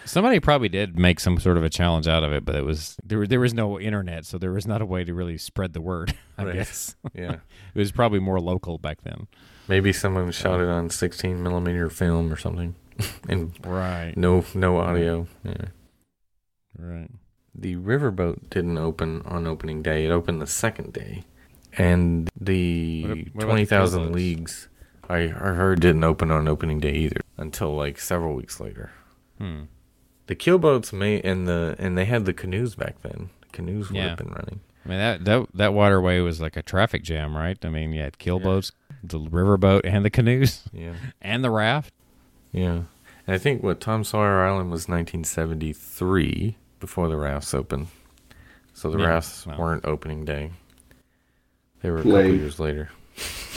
[0.06, 2.96] Somebody probably did make some sort of a challenge out of it, but it was
[3.04, 3.26] there.
[3.26, 6.14] There was no internet, so there was not a way to really spread the word.
[6.38, 6.54] I Right.
[6.54, 7.32] guess Yeah,
[7.74, 9.26] it was probably more local back then.
[9.68, 12.76] maybe someone shot it on 16 millimeter film or something,
[13.28, 14.14] and Right.
[14.16, 15.26] no no audio.
[15.44, 15.66] Yeah.
[16.78, 17.10] Right.
[17.54, 20.04] the riverboat didn't open on opening day.
[20.06, 21.24] It opened the second day,
[21.76, 24.14] and the What what twenty thousand Keelboats?
[24.14, 24.68] leagues
[25.08, 28.90] I, I heard didn't open on opening day either until like several weeks later.
[29.38, 29.62] Hmm.
[30.26, 33.30] The keelboats may and the and they had the canoes back then.
[33.52, 34.08] Canoes would Yeah.
[34.10, 34.60] have been running.
[34.84, 37.56] I mean that that that waterway was like a traffic jam, right?
[37.64, 41.92] I mean, you had keelboats, the riverboat, and the canoes, Yeah, and the raft.
[42.52, 42.82] yeah.
[43.28, 47.88] And I think what Tom Sawyer Island was nineteen seventy three before the rafts opened.
[48.74, 49.58] So the Yeah, rafts well.
[49.58, 50.50] weren't opening day.
[51.82, 52.36] They were a couple Lame.
[52.38, 52.90] years later.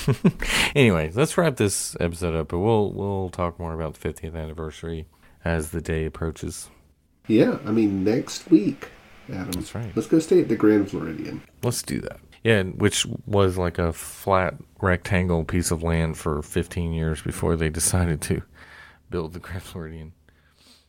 [0.76, 5.05] anyway, let's wrap this episode up, but we'll we'll talk more about the 50th anniversary
[5.43, 6.70] as the day approaches.
[7.28, 8.89] Yeah, I mean next week,
[9.30, 9.51] Adam.
[9.51, 9.91] That's right.
[9.95, 11.41] Let's go stay at the Grand Floridian.
[11.64, 12.20] Let's do that.
[12.43, 17.70] Yeah, which was like a flat rectangle piece of land for 15 years before they
[17.70, 18.41] decided to
[19.10, 20.14] build the Grand Floridian.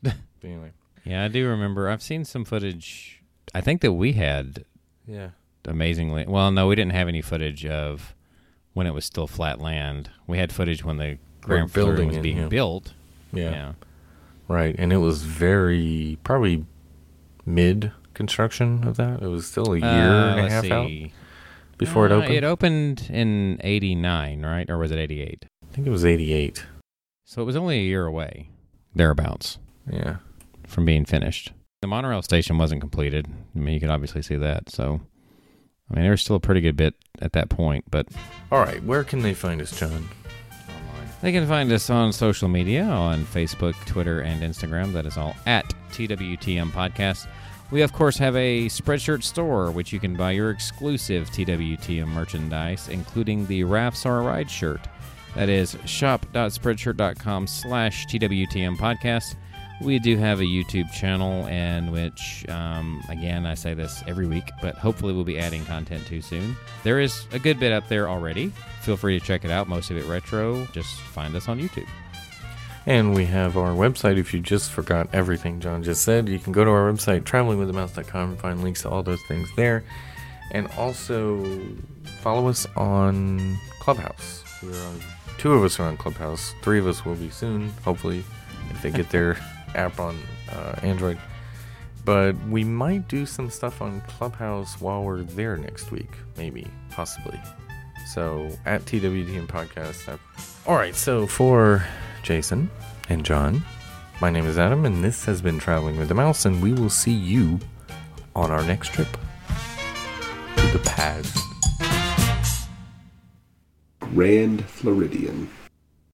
[0.02, 0.14] But
[0.44, 0.70] anyway,
[1.04, 1.88] Yeah, I do remember.
[1.88, 3.22] I've seen some footage.
[3.52, 4.64] I think that we had
[5.06, 5.30] yeah.
[5.64, 6.24] amazingly.
[6.28, 8.14] Well, no, we didn't have any footage of
[8.74, 10.10] when it was still flat land.
[10.26, 12.46] We had footage when the Grand building was it, being yeah.
[12.48, 12.92] built.
[13.32, 13.50] yeah.
[13.50, 13.72] yeah.
[14.48, 16.66] Right, and it was very probably
[17.46, 19.22] mid construction of that.
[19.22, 21.12] It was still a year Uh, and a half out see.
[21.78, 22.34] before it Uh, opened.
[22.34, 25.46] It opened in '89, right, or was it '88?
[25.62, 26.66] I think it was 88.
[27.24, 28.50] So it was only a year away,
[28.94, 29.58] thereabouts,
[29.88, 30.16] Yeah.
[30.66, 31.52] from being finished.
[31.80, 33.28] The monorail station wasn't completed.
[33.54, 34.68] I mean, you could obviously see that.
[34.68, 35.00] So,
[35.90, 38.06] I mean, there was still a pretty good bit at that point, but
[38.52, 40.08] All right, where can they find us, John?
[41.22, 44.92] They can find us on social media on Facebook, Twitter, and Instagram.
[44.94, 47.26] That is all at TWTM Podcast.
[47.70, 52.88] We, of course, have a Spreadshirt store, which you can buy your exclusive TWTM merchandise,
[52.88, 54.80] including the Rafts Are a Ride shirt.
[55.34, 59.36] That is shop.spreadshirt.com slash TWTM Podcast.
[59.80, 64.50] We do have a YouTube channel, and which, um, again, I say this every week,
[64.60, 66.54] but hopefully we'll be adding content too soon.
[66.84, 68.52] There is a good bit up there already.
[68.82, 69.68] Feel free to check it out.
[69.68, 70.66] Most of it retro.
[70.66, 71.88] Just find us on YouTube.
[72.86, 74.18] And we have our website.
[74.18, 78.30] If you just forgot everything John just said, you can go to our website, travelingwiththemouse.com,
[78.30, 79.84] and find links to all those things there.
[80.52, 81.42] And also
[82.20, 84.44] follow us on Clubhouse.
[84.62, 85.00] We're on,
[85.38, 86.54] two of us are on Clubhouse.
[86.62, 88.24] Three of us will be soon, hopefully,
[88.70, 89.36] if they get their
[89.74, 90.18] app on
[90.50, 91.18] uh, Android.
[92.04, 97.38] But we might do some stuff on Clubhouse while we're there next week, maybe, possibly.
[98.14, 100.18] So at TWTM Podcast.
[100.66, 101.84] All right, so for
[102.22, 102.70] Jason
[103.08, 103.62] and John,
[104.20, 106.90] my name is Adam, and this has been Traveling with the Mouse, and we will
[106.90, 107.60] see you
[108.34, 109.08] on our next trip
[110.56, 111.38] to the past.
[114.00, 115.48] Grand Floridian.